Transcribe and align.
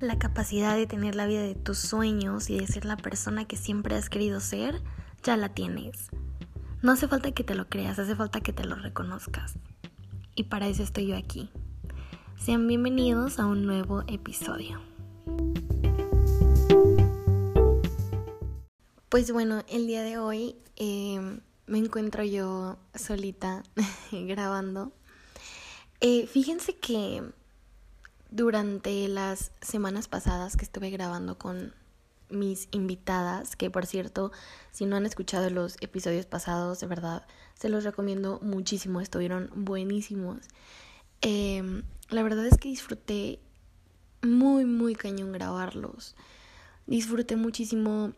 La 0.00 0.18
capacidad 0.18 0.76
de 0.76 0.86
tener 0.86 1.14
la 1.14 1.24
vida 1.24 1.40
de 1.40 1.54
tus 1.54 1.78
sueños 1.78 2.50
y 2.50 2.58
de 2.58 2.66
ser 2.66 2.84
la 2.84 2.98
persona 2.98 3.46
que 3.46 3.56
siempre 3.56 3.96
has 3.96 4.10
querido 4.10 4.40
ser, 4.40 4.82
ya 5.22 5.38
la 5.38 5.48
tienes. 5.48 6.10
No 6.82 6.92
hace 6.92 7.08
falta 7.08 7.32
que 7.32 7.44
te 7.44 7.54
lo 7.54 7.70
creas, 7.70 7.98
hace 7.98 8.14
falta 8.14 8.42
que 8.42 8.52
te 8.52 8.64
lo 8.64 8.76
reconozcas. 8.76 9.54
Y 10.34 10.44
para 10.44 10.68
eso 10.68 10.82
estoy 10.82 11.06
yo 11.06 11.16
aquí. 11.16 11.48
Sean 12.36 12.68
bienvenidos 12.68 13.38
a 13.38 13.46
un 13.46 13.64
nuevo 13.64 14.02
episodio. 14.06 14.82
Pues 19.08 19.32
bueno, 19.32 19.64
el 19.70 19.86
día 19.86 20.02
de 20.02 20.18
hoy 20.18 20.56
em, 20.76 21.40
me 21.66 21.78
encuentro 21.78 22.22
yo 22.22 22.76
solita 22.94 23.62
grabando. 24.12 24.92
Eh, 26.02 26.26
fíjense 26.26 26.76
que 26.76 27.22
durante 28.30 29.08
las 29.08 29.52
semanas 29.60 30.08
pasadas 30.08 30.56
que 30.56 30.64
estuve 30.64 30.90
grabando 30.90 31.38
con 31.38 31.74
mis 32.28 32.68
invitadas, 32.72 33.56
que 33.56 33.70
por 33.70 33.86
cierto, 33.86 34.32
si 34.72 34.84
no 34.86 34.96
han 34.96 35.06
escuchado 35.06 35.48
los 35.50 35.76
episodios 35.80 36.26
pasados, 36.26 36.80
de 36.80 36.86
verdad, 36.86 37.26
se 37.54 37.68
los 37.68 37.84
recomiendo 37.84 38.40
muchísimo, 38.42 39.00
estuvieron 39.00 39.50
buenísimos. 39.54 40.38
Em, 41.20 41.82
la 42.10 42.22
verdad 42.22 42.46
es 42.46 42.58
que 42.58 42.68
disfruté 42.68 43.40
muy, 44.22 44.64
muy 44.64 44.94
cañón 44.94 45.32
grabarlos. 45.32 46.16
Disfruté 46.86 47.36
muchísimo 47.36 48.12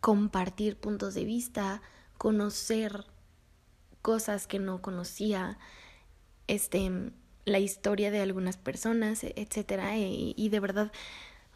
compartir 0.00 0.76
puntos 0.76 1.14
de 1.14 1.24
vista, 1.24 1.82
conocer 2.18 3.06
cosas 4.02 4.46
que 4.46 4.58
no 4.58 4.80
conocía, 4.80 5.58
este, 6.46 7.12
la 7.44 7.58
historia 7.58 8.10
de 8.10 8.20
algunas 8.20 8.56
personas, 8.56 9.24
etcétera, 9.24 9.96
y, 9.96 10.34
y 10.36 10.48
de 10.48 10.60
verdad, 10.60 10.92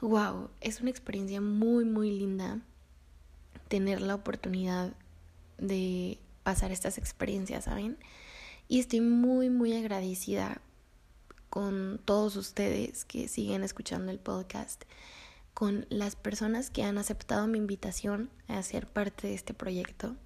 wow, 0.01 0.51
es 0.61 0.81
una 0.81 0.91
experiencia 0.91 1.41
muy, 1.41 1.85
muy 1.85 2.11
linda 2.11 2.61
tener 3.69 4.01
la 4.01 4.15
oportunidad 4.15 4.93
de 5.59 6.19
pasar 6.43 6.71
estas 6.71 6.99
experiencias, 6.99 7.65
¿saben? 7.65 7.99
Y 8.69 8.81
estoy 8.81 9.01
muy, 9.01 9.51
muy 9.51 9.75
agradecida 9.75 10.61
con 11.51 12.01
todos 12.05 12.37
ustedes 12.37 13.05
que 13.05 13.29
siguen 13.29 13.63
escuchando 13.63 14.11
el 14.11 14.19
podcast, 14.19 14.85
con 15.55 15.87
las 15.89 16.17
personas 16.17 16.71
que 16.71 16.83
han 16.83 16.99
aceptado 16.99 17.47
mi 17.47 17.59
invitación 17.59 18.31
a 18.49 18.63
ser 18.63 18.87
parte 18.87 19.29
de 19.29 19.35
este 19.35 19.55
proyecto. 19.55 20.17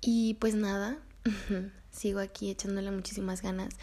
Y 0.00 0.34
pues 0.34 0.54
nada, 0.54 0.98
sigo 1.90 2.20
aquí 2.20 2.50
echándole 2.50 2.90
muchísimas 2.90 3.42
ganas, 3.42 3.74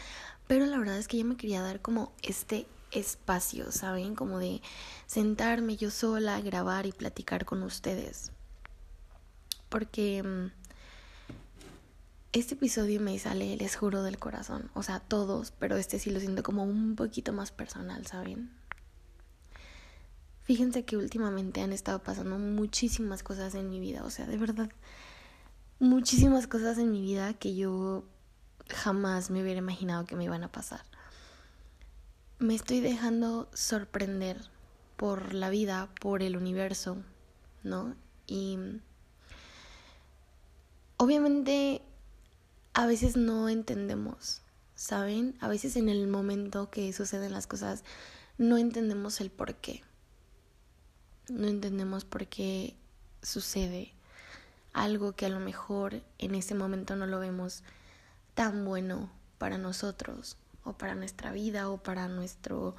pero 0.52 0.66
la 0.66 0.76
verdad 0.76 0.98
es 0.98 1.08
que 1.08 1.16
yo 1.16 1.24
me 1.24 1.38
quería 1.38 1.62
dar 1.62 1.80
como 1.80 2.12
este 2.20 2.66
espacio, 2.90 3.72
¿saben? 3.72 4.14
Como 4.14 4.38
de 4.38 4.60
sentarme 5.06 5.78
yo 5.78 5.90
sola, 5.90 6.38
grabar 6.42 6.84
y 6.84 6.92
platicar 6.92 7.46
con 7.46 7.62
ustedes. 7.62 8.32
Porque 9.70 10.22
mm, 10.22 10.52
este 12.32 12.52
episodio 12.52 13.00
me 13.00 13.18
sale, 13.18 13.56
les 13.56 13.76
juro, 13.76 14.02
del 14.02 14.18
corazón. 14.18 14.70
O 14.74 14.82
sea, 14.82 15.00
todos, 15.00 15.52
pero 15.52 15.78
este 15.78 15.98
sí 15.98 16.10
lo 16.10 16.20
siento 16.20 16.42
como 16.42 16.64
un 16.64 16.96
poquito 16.96 17.32
más 17.32 17.50
personal, 17.50 18.06
¿saben? 18.06 18.50
Fíjense 20.42 20.84
que 20.84 20.98
últimamente 20.98 21.62
han 21.62 21.72
estado 21.72 22.02
pasando 22.02 22.38
muchísimas 22.38 23.22
cosas 23.22 23.54
en 23.54 23.70
mi 23.70 23.80
vida. 23.80 24.04
O 24.04 24.10
sea, 24.10 24.26
de 24.26 24.36
verdad, 24.36 24.68
muchísimas 25.78 26.46
cosas 26.46 26.76
en 26.76 26.90
mi 26.90 27.00
vida 27.00 27.32
que 27.32 27.54
yo 27.54 28.04
jamás 28.68 29.30
me 29.30 29.42
hubiera 29.42 29.58
imaginado 29.58 30.06
que 30.06 30.16
me 30.16 30.24
iban 30.24 30.44
a 30.44 30.52
pasar. 30.52 30.82
Me 32.38 32.54
estoy 32.54 32.80
dejando 32.80 33.48
sorprender 33.52 34.40
por 34.96 35.34
la 35.34 35.50
vida, 35.50 35.88
por 36.00 36.22
el 36.22 36.36
universo, 36.36 36.96
¿no? 37.62 37.94
Y 38.26 38.58
obviamente 40.96 41.82
a 42.74 42.86
veces 42.86 43.16
no 43.16 43.48
entendemos, 43.48 44.42
¿saben? 44.74 45.36
A 45.40 45.48
veces 45.48 45.76
en 45.76 45.88
el 45.88 46.06
momento 46.08 46.70
que 46.70 46.92
suceden 46.92 47.32
las 47.32 47.46
cosas 47.46 47.84
no 48.38 48.58
entendemos 48.58 49.20
el 49.20 49.30
por 49.30 49.54
qué. 49.56 49.82
No 51.28 51.46
entendemos 51.46 52.04
por 52.04 52.26
qué 52.26 52.76
sucede 53.22 53.92
algo 54.72 55.12
que 55.12 55.26
a 55.26 55.28
lo 55.28 55.38
mejor 55.38 56.02
en 56.18 56.34
ese 56.34 56.54
momento 56.54 56.96
no 56.96 57.06
lo 57.06 57.18
vemos 57.20 57.62
tan 58.34 58.64
bueno 58.64 59.10
para 59.38 59.58
nosotros 59.58 60.36
o 60.64 60.72
para 60.74 60.94
nuestra 60.94 61.32
vida 61.32 61.68
o 61.68 61.82
para 61.82 62.08
nuestro 62.08 62.76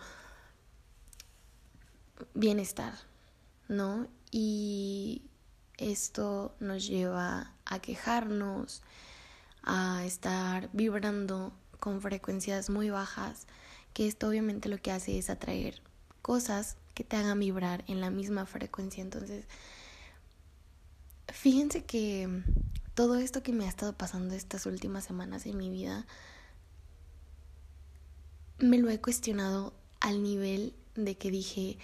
bienestar, 2.33 2.93
¿no? 3.67 4.07
Y 4.31 5.23
esto 5.77 6.55
nos 6.59 6.87
lleva 6.87 7.53
a 7.65 7.79
quejarnos, 7.79 8.81
a 9.63 10.03
estar 10.05 10.69
vibrando 10.73 11.53
con 11.79 12.01
frecuencias 12.01 12.69
muy 12.69 12.89
bajas, 12.89 13.47
que 13.93 14.07
esto 14.07 14.29
obviamente 14.29 14.69
lo 14.69 14.77
que 14.77 14.91
hace 14.91 15.17
es 15.17 15.29
atraer 15.29 15.81
cosas 16.21 16.77
que 16.93 17.03
te 17.03 17.17
hagan 17.17 17.39
vibrar 17.39 17.83
en 17.87 18.01
la 18.01 18.09
misma 18.09 18.45
frecuencia. 18.45 19.01
Entonces, 19.01 19.45
fíjense 21.27 21.83
que 21.83 22.43
todo 22.93 23.15
esto 23.15 23.43
que 23.43 23.53
me 23.53 23.65
ha 23.65 23.69
estado 23.69 23.93
pasando 23.93 24.35
estas 24.35 24.65
últimas 24.65 25.03
semanas 25.03 25.45
en 25.45 25.57
mi 25.57 25.69
vida, 25.69 26.05
me 28.59 28.77
lo 28.77 28.89
he 28.89 28.99
cuestionado 29.01 29.73
al 29.99 30.23
nivel 30.23 30.73
de 30.95 31.17
que 31.17 31.31
dije, 31.31 31.77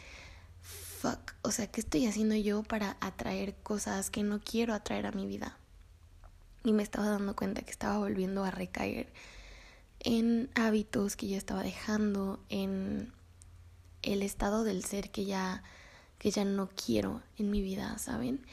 fuck, 0.61 1.33
o 1.41 1.51
sea, 1.51 1.67
¿qué 1.67 1.81
estoy 1.81 2.05
haciendo 2.05 2.35
yo 2.35 2.63
para 2.63 2.97
atraer 3.01 3.55
cosas 3.63 4.09
que 4.09 4.23
no 4.23 4.39
quiero 4.39 4.73
atraer 4.73 5.07
a 5.07 5.11
mi 5.11 5.25
vida? 5.25 5.57
y 6.63 6.73
me 6.73 6.83
estaba 6.83 7.07
dando 7.07 7.35
cuenta 7.35 7.61
que 7.61 7.71
estaba 7.71 7.97
volviendo 7.97 8.43
a 8.43 8.51
recaer 8.51 9.11
en 9.99 10.49
hábitos 10.55 11.15
que 11.15 11.27
ya 11.27 11.37
estaba 11.37 11.63
dejando, 11.63 12.39
en 12.49 13.13
el 14.01 14.21
estado 14.21 14.63
del 14.63 14.83
ser 14.83 15.11
que 15.11 15.25
ya 15.25 15.63
que 16.17 16.31
ya 16.31 16.43
no 16.43 16.69
quiero 16.69 17.21
en 17.37 17.49
mi 17.49 17.61
vida, 17.61 17.97
¿saben? 17.97 18.45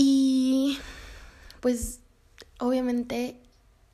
Y 0.00 0.78
pues 1.60 1.98
obviamente 2.60 3.36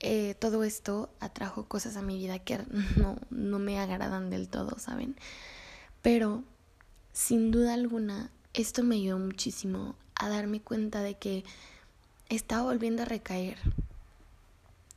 eh, 0.01 0.35
todo 0.39 0.63
esto 0.65 1.09
atrajo 1.19 1.65
cosas 1.65 1.97
a 1.97 2.03
mi 2.03 2.19
vida 2.19 2.39
que 2.39 2.59
no, 2.97 3.17
no 3.31 3.59
me 3.59 3.81
agradan 3.81 4.29
del 4.29 4.49
todo, 4.49 4.79
¿saben? 4.79 5.17
Pero 6.03 6.45
sin 7.15 7.51
duda 7.51 7.73
alguna 7.73 8.31
esto 8.53 8.85
me 8.85 8.97
ayudó 8.97 9.19
muchísimo 9.19 9.97
a 10.15 10.29
darme 10.29 10.61
cuenta 10.61 11.03
de 11.03 11.15
que 11.15 11.43
estaba 12.29 12.65
volviendo 12.65 13.03
a 13.03 13.07
recaer. 13.07 13.57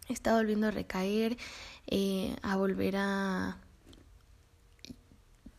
Estaba 0.09 0.37
volviendo 0.39 0.67
a 0.67 0.71
recaer, 0.71 1.37
eh, 1.87 2.35
a 2.41 2.57
volver 2.57 2.97
a, 2.97 3.57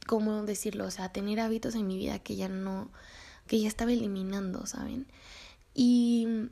¿cómo 0.07 0.43
decirlo? 0.43 0.85
O 0.85 0.91
sea, 0.91 1.07
a 1.07 1.13
tener 1.13 1.41
hábitos 1.41 1.75
en 1.75 1.87
mi 1.87 1.97
vida 1.97 2.19
que 2.19 2.37
ya 2.37 2.49
no, 2.49 2.91
que 3.49 3.61
ya 3.61 3.67
estaba 3.67 3.93
eliminando, 3.93 4.65
¿saben? 4.67 5.09
Y 5.75 6.51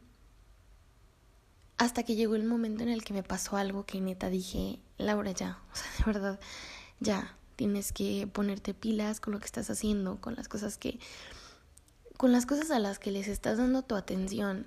hasta 1.79 2.03
que 2.03 2.17
llegó 2.17 2.35
el 2.35 2.45
momento 2.45 2.83
en 2.83 2.89
el 2.89 3.05
que 3.05 3.13
me 3.13 3.23
pasó 3.23 3.57
algo 3.57 3.87
que 3.87 4.01
neta 4.01 4.29
dije, 4.31 4.81
Laura, 4.99 5.31
ya, 5.31 5.61
o 5.73 5.77
sea, 5.77 5.91
de 5.99 6.13
verdad, 6.13 6.41
ya, 6.99 7.37
tienes 7.55 7.93
que 7.93 8.27
ponerte 8.27 8.75
pilas 8.75 9.21
con 9.21 9.33
lo 9.33 9.39
que 9.39 9.47
estás 9.47 9.71
haciendo, 9.71 10.21
con 10.21 10.35
las 10.35 10.49
cosas 10.49 10.77
que, 10.79 10.99
con 12.17 12.33
las 12.33 12.47
cosas 12.47 12.73
a 12.73 12.81
las 12.81 12.99
que 12.99 13.13
les 13.13 13.29
estás 13.29 13.59
dando 13.59 13.83
tu 13.83 13.95
atención 13.95 14.67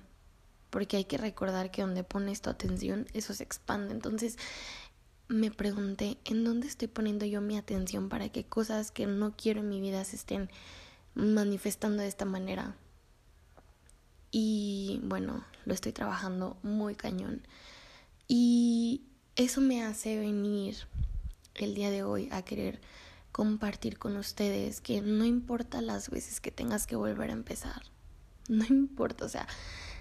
porque 0.70 0.96
hay 0.96 1.04
que 1.04 1.18
recordar 1.18 1.70
que 1.70 1.82
donde 1.82 2.04
pones 2.04 2.40
tu 2.40 2.48
atención, 2.48 3.06
eso 3.12 3.34
se 3.34 3.42
expande. 3.42 3.92
Entonces 3.92 4.38
me 5.28 5.50
pregunté, 5.50 6.18
¿en 6.24 6.44
dónde 6.44 6.68
estoy 6.68 6.88
poniendo 6.88 7.26
yo 7.26 7.40
mi 7.40 7.58
atención 7.58 8.08
para 8.08 8.28
que 8.30 8.44
cosas 8.44 8.90
que 8.90 9.06
no 9.06 9.34
quiero 9.36 9.60
en 9.60 9.68
mi 9.68 9.80
vida 9.80 10.04
se 10.04 10.16
estén 10.16 10.50
manifestando 11.14 12.02
de 12.02 12.08
esta 12.08 12.24
manera? 12.24 12.76
Y 14.30 15.00
bueno, 15.02 15.44
lo 15.64 15.74
estoy 15.74 15.92
trabajando 15.92 16.56
muy 16.62 16.94
cañón. 16.94 17.42
Y 18.28 19.02
eso 19.36 19.60
me 19.60 19.82
hace 19.82 20.18
venir 20.18 20.76
el 21.54 21.74
día 21.74 21.90
de 21.90 22.02
hoy 22.02 22.28
a 22.30 22.42
querer 22.42 22.80
compartir 23.32 23.98
con 23.98 24.16
ustedes 24.16 24.80
que 24.80 25.00
no 25.00 25.24
importa 25.24 25.80
las 25.80 26.10
veces 26.10 26.40
que 26.40 26.50
tengas 26.50 26.86
que 26.86 26.96
volver 26.96 27.30
a 27.30 27.34
empezar. 27.34 27.82
No 28.48 28.64
importa, 28.66 29.24
o 29.24 29.28
sea, 29.28 29.46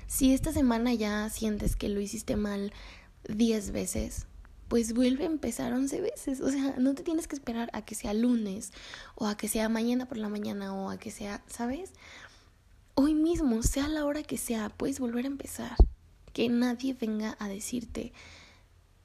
si 0.07 0.33
esta 0.33 0.51
semana 0.51 0.93
ya 0.93 1.29
sientes 1.29 1.75
que 1.75 1.89
lo 1.89 1.99
hiciste 1.99 2.35
mal 2.35 2.73
10 3.27 3.71
veces, 3.71 4.25
pues 4.69 4.93
vuelve 4.93 5.23
a 5.23 5.27
empezar 5.27 5.73
11 5.73 5.99
veces. 5.99 6.39
O 6.39 6.49
sea, 6.49 6.75
no 6.77 6.93
te 6.93 7.03
tienes 7.03 7.27
que 7.27 7.35
esperar 7.35 7.69
a 7.73 7.83
que 7.83 7.95
sea 7.95 8.13
lunes 8.13 8.71
o 9.15 9.27
a 9.27 9.35
que 9.35 9.49
sea 9.49 9.67
mañana 9.67 10.05
por 10.05 10.17
la 10.17 10.29
mañana 10.29 10.73
o 10.73 10.89
a 10.89 10.97
que 10.97 11.11
sea, 11.11 11.43
¿sabes? 11.47 11.91
Hoy 12.93 13.15
mismo, 13.15 13.63
sea 13.63 13.87
la 13.87 14.05
hora 14.05 14.23
que 14.23 14.37
sea, 14.37 14.69
puedes 14.69 14.99
volver 14.99 15.25
a 15.25 15.29
empezar. 15.29 15.75
Que 16.33 16.47
nadie 16.47 16.93
venga 16.93 17.35
a 17.39 17.49
decirte 17.49 18.13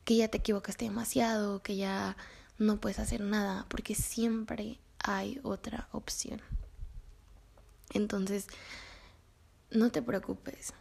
que 0.05 0.17
ya 0.17 0.29
te 0.29 0.39
equivocaste 0.39 0.85
demasiado, 0.85 1.63
que 1.63 1.77
ya 1.77 2.17
no 2.59 2.79
puedes 2.79 2.99
hacer 2.99 3.23
nada, 3.23 3.65
porque 3.71 3.95
siempre 3.95 4.79
hay 4.99 5.41
otra 5.43 5.89
opción. 5.93 6.43
Entonces, 7.95 8.49
no 9.71 9.91
te 9.91 10.03
preocupes, 10.03 10.75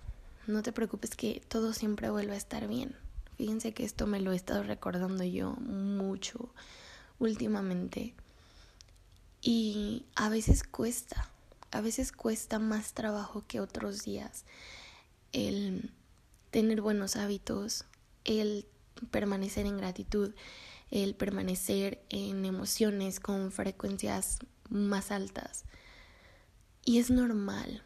no 0.46 0.62
te 0.62 0.74
preocupes 0.74 1.16
que 1.16 1.42
todo 1.48 1.72
siempre 1.72 2.10
vuelve 2.10 2.34
a 2.34 2.38
estar 2.38 2.68
bien. 2.68 2.96
Fíjense 3.38 3.74
que 3.74 3.84
esto 3.84 4.08
me 4.08 4.20
lo 4.20 4.32
he 4.32 4.36
estado 4.36 4.64
recordando 4.64 5.24
yo 5.24 5.52
mucho 5.52 6.54
últimamente. 7.20 8.14
Y 9.42 10.06
a 10.16 10.30
veces 10.30 10.64
cuesta, 10.64 11.30
a 11.72 11.82
veces 11.82 12.12
cuesta 12.12 12.60
más 12.60 12.94
trabajo 12.94 13.44
que 13.48 13.60
otros 13.60 14.04
días 14.04 14.46
el 15.34 15.92
tener 16.52 16.82
buenos 16.82 17.16
hábitos, 17.16 17.86
el 18.24 18.66
permanecer 19.12 19.66
en 19.66 19.78
gratitud, 19.78 20.34
el 20.92 21.16
permanecer 21.16 22.04
en 22.10 22.46
emociones 22.46 23.20
con 23.20 23.52
frecuencias 23.52 24.40
más 24.70 25.12
altas. 25.12 25.66
Y 26.86 27.00
es 27.00 27.10
normal. 27.10 27.84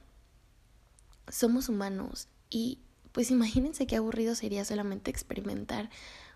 Somos 1.29 1.69
humanos 1.69 2.27
y 2.49 2.79
pues 3.17 3.31
imagínense 3.31 3.87
qué 3.87 3.95
aburrido 3.95 4.35
sería 4.35 4.63
solamente 4.63 5.09
experimentar 5.09 5.89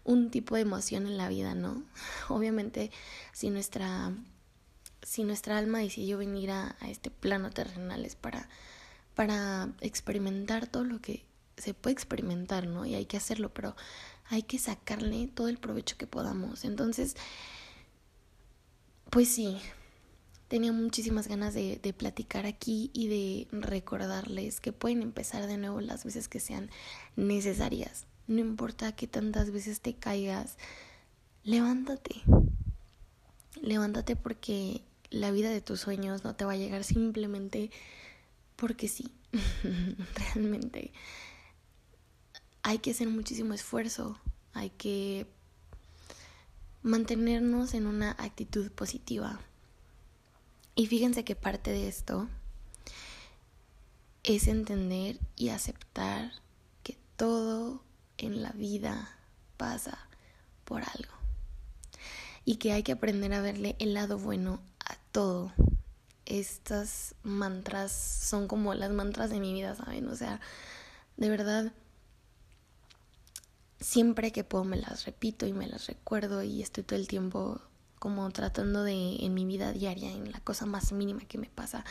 un 0.03 0.31
tipo 0.31 0.55
de 0.55 0.61
emoción 0.61 1.05
en 1.05 1.15
la 1.15 1.29
vida, 1.29 1.53
¿no? 1.53 1.83
Obviamente 2.27 2.89
si 3.33 3.51
nuestra 3.51 4.11
si 5.03 5.23
nuestra 5.23 5.59
alma 5.59 5.77
decidió 5.77 6.17
venir 6.17 6.49
a, 6.49 6.75
a 6.79 6.89
este 6.89 7.11
plano 7.11 7.51
terrenal 7.51 8.03
es 8.03 8.15
para 8.15 8.49
para 9.13 9.69
experimentar 9.81 10.65
todo 10.65 10.83
lo 10.83 10.99
que 10.99 11.23
se 11.55 11.75
puede 11.75 11.93
experimentar, 11.93 12.65
¿no? 12.65 12.83
Y 12.83 12.95
hay 12.95 13.05
que 13.05 13.17
hacerlo, 13.17 13.53
pero 13.53 13.75
hay 14.31 14.41
que 14.41 14.57
sacarle 14.57 15.27
todo 15.27 15.49
el 15.49 15.59
provecho 15.59 15.99
que 15.99 16.07
podamos. 16.07 16.65
Entonces, 16.65 17.15
pues 19.11 19.27
sí, 19.27 19.61
tenía 20.51 20.73
muchísimas 20.73 21.29
ganas 21.29 21.53
de, 21.53 21.95
platicar 21.97 22.45
aquí 22.45 22.91
y 22.93 23.07
de 23.07 23.47
recordarles 23.53 24.59
que 24.59 24.73
pueden 24.73 25.01
empezar 25.01 25.47
de 25.47 25.55
nuevo 25.55 25.79
las 25.79 26.03
veces 26.03 26.27
que 26.27 26.41
sean 26.41 26.69
necesarias. 27.15 28.05
No 28.27 28.41
importa 28.41 28.93
que 28.93 29.07
tantas 29.07 29.51
veces 29.51 29.79
te 29.79 29.93
caigas, 29.93 30.57
levántate. 31.45 32.23
Levántate 33.61 34.17
porque 34.17 34.83
la 35.09 35.31
vida 35.31 35.51
de 35.51 35.61
tus 35.61 35.79
sueños 35.79 36.25
no 36.25 36.35
te 36.35 36.43
va 36.43 36.51
a 36.51 36.57
llegar 36.57 36.83
simplemente 36.83 37.71
porque 38.57 38.89
sí. 38.89 39.09
Realmente 40.33 40.91
hay 42.61 42.79
que 42.79 42.91
hacer 42.91 43.07
muchísimo 43.07 43.53
esfuerzo, 43.53 44.19
hay 44.51 44.71
que 44.71 45.27
mantenernos 46.83 47.73
en 47.73 47.87
una 47.87 48.11
actitud 48.19 48.69
positiva. 48.69 49.39
Y 50.75 50.87
fíjense 50.87 51.23
que 51.23 51.35
parte 51.35 51.71
de 51.71 51.87
esto 51.87 52.27
es 54.23 54.47
entender 54.47 55.19
y 55.35 55.49
aceptar 55.49 56.31
que 56.83 56.97
todo 57.17 57.83
en 58.17 58.41
la 58.41 58.51
vida 58.51 59.17
pasa 59.57 60.07
por 60.65 60.83
algo. 60.83 61.13
Y 62.45 62.55
que 62.55 62.71
hay 62.71 62.83
que 62.83 62.93
aprender 62.93 63.33
a 63.33 63.41
verle 63.41 63.75
el 63.79 63.93
lado 63.93 64.17
bueno 64.17 64.61
a 64.85 64.95
todo. 65.11 65.53
Estas 66.25 67.15
mantras 67.23 67.91
son 67.91 68.47
como 68.47 68.73
las 68.73 68.91
mantras 68.91 69.29
de 69.29 69.39
mi 69.39 69.53
vida, 69.53 69.75
¿saben? 69.75 70.07
O 70.07 70.15
sea, 70.15 70.39
de 71.17 71.29
verdad 71.29 71.73
siempre 73.81 74.31
que 74.31 74.43
puedo 74.43 74.63
me 74.63 74.77
las 74.77 75.05
repito 75.05 75.45
y 75.45 75.53
me 75.53 75.67
las 75.67 75.87
recuerdo 75.87 76.43
y 76.43 76.61
estoy 76.61 76.83
todo 76.83 76.97
el 76.97 77.07
tiempo 77.07 77.61
como 78.01 78.27
tratando 78.31 78.83
de 78.83 79.17
en 79.17 79.35
mi 79.35 79.45
vida 79.45 79.71
diaria, 79.73 80.11
en 80.11 80.31
la 80.31 80.39
cosa 80.39 80.65
más 80.65 80.91
mínima 80.91 81.21
que 81.25 81.37
me 81.37 81.51
pasa, 81.51 81.85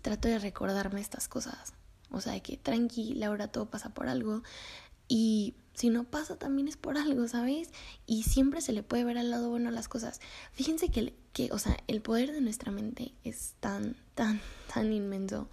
trato 0.00 0.26
de 0.26 0.38
recordarme 0.38 1.02
estas 1.02 1.28
cosas. 1.28 1.74
O 2.10 2.22
sea, 2.22 2.40
que 2.40 2.56
tranquila, 2.56 3.26
ahora 3.26 3.48
todo 3.48 3.66
pasa 3.66 3.90
por 3.90 4.08
algo 4.08 4.42
y 5.06 5.52
si 5.74 5.90
no 5.90 6.04
pasa 6.04 6.36
también 6.36 6.66
es 6.66 6.78
por 6.78 6.96
algo, 6.96 7.28
¿sabes? 7.28 7.68
Y 8.06 8.22
siempre 8.22 8.62
se 8.62 8.72
le 8.72 8.82
puede 8.82 9.04
ver 9.04 9.18
al 9.18 9.30
lado 9.30 9.50
bueno 9.50 9.68
a 9.68 9.72
las 9.72 9.86
cosas. 9.86 10.18
Fíjense 10.52 10.88
que, 10.88 11.14
que 11.34 11.52
o 11.52 11.58
sea, 11.58 11.76
el 11.88 12.00
poder 12.00 12.32
de 12.32 12.40
nuestra 12.40 12.72
mente 12.72 13.12
es 13.22 13.52
tan, 13.60 13.96
tan, 14.14 14.40
tan 14.72 14.94
inmenso 14.94 15.50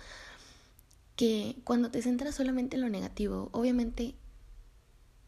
que 1.17 1.57
cuando 1.65 1.91
te 1.91 2.01
centras 2.01 2.35
solamente 2.35 2.77
en 2.77 2.83
lo 2.83 2.87
negativo, 2.87 3.49
obviamente 3.51 4.15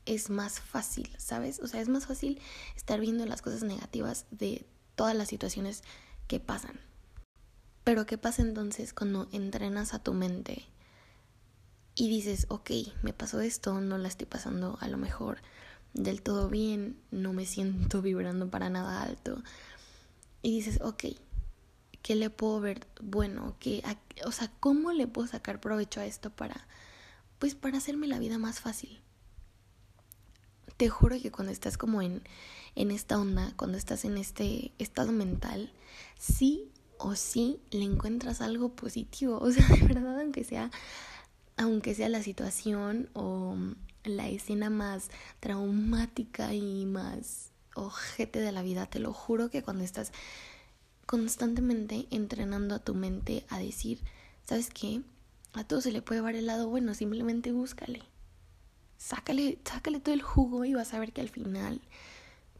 es 0.05 0.29
más 0.29 0.59
fácil, 0.59 1.09
¿sabes? 1.17 1.59
O 1.59 1.67
sea, 1.67 1.81
es 1.81 1.89
más 1.89 2.07
fácil 2.07 2.41
estar 2.75 2.99
viendo 2.99 3.25
las 3.25 3.41
cosas 3.41 3.63
negativas 3.63 4.25
de 4.31 4.65
todas 4.95 5.15
las 5.15 5.29
situaciones 5.29 5.83
que 6.27 6.39
pasan. 6.39 6.79
Pero 7.83 8.05
¿qué 8.05 8.17
pasa 8.17 8.41
entonces 8.41 8.93
cuando 8.93 9.27
entrenas 9.31 9.93
a 9.93 9.99
tu 9.99 10.13
mente 10.13 10.65
y 11.95 12.09
dices, 12.09 12.45
ok, 12.49 12.71
me 13.01 13.13
pasó 13.13 13.41
esto, 13.41 13.81
no 13.81 13.97
la 13.97 14.07
estoy 14.07 14.25
pasando 14.25 14.77
a 14.79 14.87
lo 14.87 14.97
mejor 14.97 15.39
del 15.93 16.21
todo 16.21 16.49
bien, 16.49 16.97
no 17.11 17.33
me 17.33 17.45
siento 17.45 18.01
vibrando 18.01 18.49
para 18.49 18.69
nada 18.69 19.03
alto? 19.03 19.43
Y 20.41 20.55
dices, 20.55 20.79
ok, 20.81 21.05
¿qué 22.01 22.15
le 22.15 22.29
puedo 22.29 22.59
ver 22.59 22.87
bueno? 23.01 23.55
¿Qué, 23.59 23.81
o 24.25 24.31
sea, 24.31 24.51
¿cómo 24.59 24.91
le 24.91 25.07
puedo 25.07 25.27
sacar 25.27 25.59
provecho 25.59 26.01
a 26.01 26.05
esto 26.05 26.29
para, 26.29 26.67
pues, 27.39 27.55
para 27.55 27.77
hacerme 27.77 28.07
la 28.07 28.19
vida 28.19 28.37
más 28.37 28.59
fácil? 28.59 29.01
Te 30.77 30.89
juro 30.89 31.19
que 31.21 31.31
cuando 31.31 31.51
estás 31.51 31.77
como 31.77 32.01
en, 32.01 32.23
en 32.75 32.91
esta 32.91 33.19
onda, 33.19 33.53
cuando 33.55 33.77
estás 33.77 34.05
en 34.05 34.17
este 34.17 34.71
estado 34.79 35.11
mental, 35.11 35.71
sí 36.17 36.69
o 36.97 37.15
sí 37.15 37.59
le 37.71 37.83
encuentras 37.83 38.41
algo 38.41 38.69
positivo. 38.69 39.39
O 39.41 39.51
sea, 39.51 39.67
de 39.67 39.87
verdad, 39.87 40.19
aunque 40.19 40.43
sea, 40.43 40.71
aunque 41.57 41.95
sea 41.95 42.09
la 42.09 42.23
situación 42.23 43.09
o 43.13 43.55
la 44.03 44.27
escena 44.29 44.69
más 44.69 45.09
traumática 45.39 46.53
y 46.53 46.85
más 46.85 47.51
ojete 47.75 48.39
de 48.39 48.51
la 48.51 48.61
vida, 48.61 48.85
te 48.87 48.99
lo 48.99 49.13
juro 49.13 49.49
que 49.49 49.63
cuando 49.63 49.83
estás 49.83 50.11
constantemente 51.05 52.07
entrenando 52.11 52.75
a 52.75 52.79
tu 52.79 52.95
mente 52.95 53.45
a 53.49 53.59
decir, 53.59 53.99
¿sabes 54.45 54.69
qué? 54.69 55.01
A 55.53 55.63
todo 55.63 55.81
se 55.81 55.91
le 55.91 56.01
puede 56.01 56.21
dar 56.21 56.35
el 56.35 56.47
lado 56.47 56.67
bueno, 56.69 56.93
simplemente 56.93 57.51
búscale 57.51 58.12
sácale, 58.97 59.59
sácale 59.65 59.99
todo 59.99 60.13
el 60.13 60.21
jugo 60.21 60.65
y 60.65 60.73
vas 60.73 60.93
a 60.93 60.99
ver 60.99 61.13
que 61.13 61.21
al 61.21 61.29
final, 61.29 61.81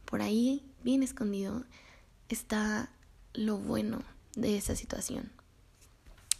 por 0.04 0.22
ahí, 0.22 0.62
bien 0.82 1.02
escondido, 1.02 1.64
está 2.28 2.90
lo 3.32 3.58
bueno 3.58 4.02
de 4.36 4.56
esa 4.56 4.76
situación. 4.76 5.30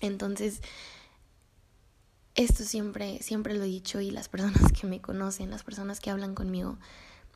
Entonces, 0.00 0.60
esto 2.34 2.64
siempre, 2.64 3.22
siempre 3.22 3.54
lo 3.54 3.64
he 3.64 3.68
dicho 3.68 4.00
y 4.00 4.10
las 4.10 4.28
personas 4.28 4.72
que 4.72 4.86
me 4.86 5.00
conocen, 5.00 5.50
las 5.50 5.62
personas 5.62 6.00
que 6.00 6.10
hablan 6.10 6.34
conmigo, 6.34 6.78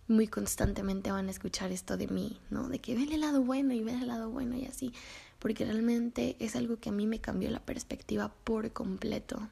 muy 0.09 0.27
constantemente 0.27 1.13
van 1.13 1.29
a 1.29 1.31
escuchar 1.31 1.71
esto 1.71 1.97
de 1.97 2.09
mí, 2.09 2.41
¿no? 2.51 2.69
De 2.69 2.79
que 2.79 2.95
ve 2.95 3.03
el 3.03 3.21
lado 3.21 3.43
bueno 3.43 3.75
y 3.75 3.83
ve 3.83 3.93
el 3.93 4.09
lado 4.09 4.31
bueno 4.31 4.57
y 4.57 4.65
así, 4.65 4.93
porque 5.39 5.65
realmente 5.67 6.37
es 6.41 6.57
algo 6.57 6.79
que 6.81 6.89
a 6.89 6.93
mí 6.93 7.07
me 7.07 7.21
cambió 7.21 7.51
la 7.51 7.61
perspectiva 7.61 8.33
por 8.45 8.73
completo. 8.73 9.49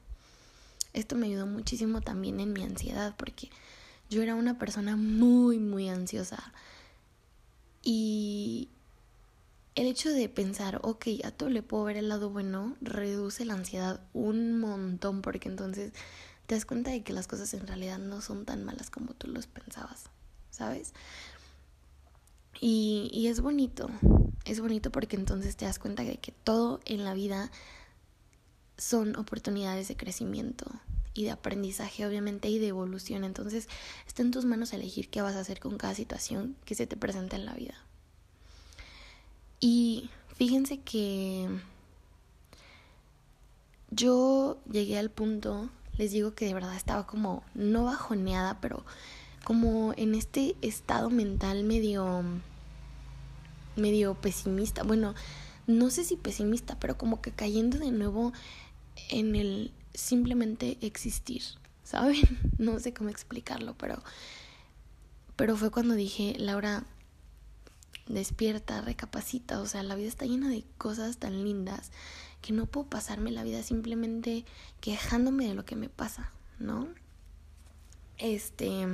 Esto 0.97 1.15
me 1.15 1.27
ayudó 1.27 1.45
muchísimo 1.45 2.01
también 2.01 2.39
en 2.39 2.53
mi 2.53 2.63
ansiedad 2.63 3.13
porque 3.17 3.51
yo 4.09 4.23
era 4.23 4.33
una 4.33 4.57
persona 4.57 4.95
muy, 4.95 5.59
muy 5.59 5.89
ansiosa. 5.89 6.51
Y 7.83 8.69
el 9.75 9.85
hecho 9.85 10.09
de 10.09 10.27
pensar, 10.27 10.79
ok, 10.81 11.05
a 11.23 11.29
todo 11.29 11.49
le 11.49 11.61
puedo 11.61 11.83
ver 11.83 11.97
el 11.97 12.09
lado 12.09 12.31
bueno, 12.31 12.75
reduce 12.81 13.45
la 13.45 13.53
ansiedad 13.53 14.01
un 14.13 14.59
montón 14.59 15.21
porque 15.21 15.49
entonces 15.49 15.93
te 16.47 16.55
das 16.55 16.65
cuenta 16.65 16.89
de 16.89 17.03
que 17.03 17.13
las 17.13 17.27
cosas 17.27 17.53
en 17.53 17.67
realidad 17.67 17.99
no 17.99 18.19
son 18.21 18.45
tan 18.45 18.63
malas 18.63 18.89
como 18.89 19.13
tú 19.13 19.27
los 19.27 19.45
pensabas, 19.45 20.05
¿sabes? 20.49 20.93
Y, 22.59 23.11
y 23.13 23.27
es 23.27 23.39
bonito, 23.39 23.87
es 24.45 24.59
bonito 24.61 24.91
porque 24.91 25.15
entonces 25.15 25.55
te 25.57 25.65
das 25.65 25.77
cuenta 25.77 26.01
de 26.01 26.17
que 26.17 26.31
todo 26.31 26.79
en 26.85 27.03
la 27.03 27.13
vida 27.13 27.51
son 28.77 29.15
oportunidades 29.15 29.87
de 29.87 29.97
crecimiento 29.97 30.65
y 31.13 31.23
de 31.23 31.31
aprendizaje, 31.31 32.05
obviamente, 32.05 32.47
y 32.49 32.59
de 32.59 32.67
evolución. 32.67 33.23
Entonces, 33.23 33.67
está 34.07 34.21
en 34.21 34.31
tus 34.31 34.45
manos 34.45 34.71
elegir 34.73 35.09
qué 35.09 35.21
vas 35.21 35.35
a 35.35 35.39
hacer 35.39 35.59
con 35.59 35.77
cada 35.77 35.95
situación 35.95 36.55
que 36.63 36.75
se 36.75 36.85
te 36.85 36.95
presenta 36.95 37.35
en 37.35 37.45
la 37.45 37.55
vida. 37.55 37.73
Y 39.59 40.11
fíjense 40.35 40.79
que 40.79 41.49
yo 43.89 44.59
llegué 44.69 44.99
al 44.99 45.09
punto, 45.09 45.69
les 45.97 46.11
digo 46.11 46.35
que 46.35 46.45
de 46.45 46.53
verdad 46.53 46.75
estaba 46.75 47.07
como, 47.07 47.43
no 47.55 47.85
bajoneada, 47.85 48.61
pero 48.61 48.85
como 49.43 49.93
en 49.97 50.13
este 50.13 50.55
estado 50.61 51.09
mental 51.09 51.63
medio, 51.63 52.23
medio 53.75 54.13
pesimista. 54.13 54.83
Bueno, 54.83 55.15
no 55.65 55.89
sé 55.89 56.03
si 56.03 56.15
pesimista, 56.15 56.77
pero 56.79 56.97
como 56.97 57.21
que 57.21 57.31
cayendo 57.31 57.79
de 57.79 57.91
nuevo 57.91 58.33
en 59.09 59.35
el 59.35 59.71
simplemente 59.93 60.77
existir, 60.81 61.43
¿saben? 61.83 62.15
No 62.57 62.79
sé 62.79 62.93
cómo 62.93 63.09
explicarlo, 63.09 63.75
pero, 63.77 64.01
pero 65.35 65.55
fue 65.55 65.71
cuando 65.71 65.93
dije, 65.95 66.35
Laura, 66.37 66.85
despierta, 68.07 68.81
recapacita, 68.81 69.59
o 69.59 69.65
sea, 69.65 69.83
la 69.83 69.95
vida 69.95 70.07
está 70.07 70.25
llena 70.25 70.49
de 70.49 70.63
cosas 70.77 71.17
tan 71.17 71.43
lindas 71.43 71.91
que 72.41 72.53
no 72.53 72.65
puedo 72.65 72.87
pasarme 72.87 73.31
la 73.31 73.43
vida 73.43 73.63
simplemente 73.63 74.45
quejándome 74.81 75.47
de 75.47 75.53
lo 75.53 75.65
que 75.65 75.75
me 75.75 75.89
pasa, 75.89 76.31
¿no? 76.59 76.87
Este, 78.17 78.87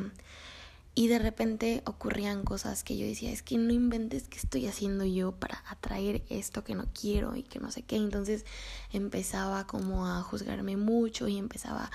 y 0.95 1.07
de 1.07 1.17
repente 1.17 1.81
ocurrían 1.85 2.43
cosas 2.43 2.83
que 2.83 2.95
yo 2.97 3.05
decía, 3.05 3.31
es 3.31 3.41
que 3.41 3.57
no 3.57 3.73
inventes 3.73 4.27
qué 4.27 4.37
estoy 4.37 4.67
haciendo 4.67 5.05
yo 5.05 5.31
para 5.31 5.63
atraer 5.67 6.23
esto 6.29 6.63
que 6.63 6.75
no 6.75 6.85
quiero 6.93 7.35
y 7.35 7.41
que 7.41 7.59
no 7.59 7.71
sé 7.71 7.81
qué. 7.81 7.95
Entonces 7.95 8.45
empezaba 8.91 9.65
como 9.65 10.05
a 10.05 10.21
juzgarme 10.21 10.77
mucho 10.77 11.27
y 11.27 11.37
empezaba 11.37 11.89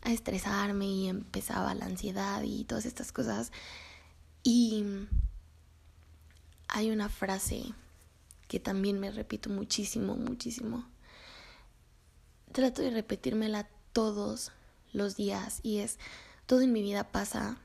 a 0.00 0.12
estresarme 0.12 0.86
y 0.86 1.08
empezaba 1.08 1.74
la 1.74 1.84
ansiedad 1.84 2.42
y 2.42 2.64
todas 2.64 2.86
estas 2.86 3.12
cosas. 3.12 3.52
Y 4.42 4.84
hay 6.68 6.90
una 6.90 7.10
frase 7.10 7.74
que 8.48 8.58
también 8.58 9.00
me 9.00 9.10
repito 9.10 9.50
muchísimo, 9.50 10.16
muchísimo. 10.16 10.88
Trato 12.52 12.80
de 12.80 12.90
repetírmela 12.90 13.68
todos 13.92 14.50
los 14.94 15.16
días 15.16 15.60
y 15.62 15.78
es, 15.78 15.98
todo 16.46 16.62
en 16.62 16.72
mi 16.72 16.80
vida 16.80 17.12
pasa 17.12 17.58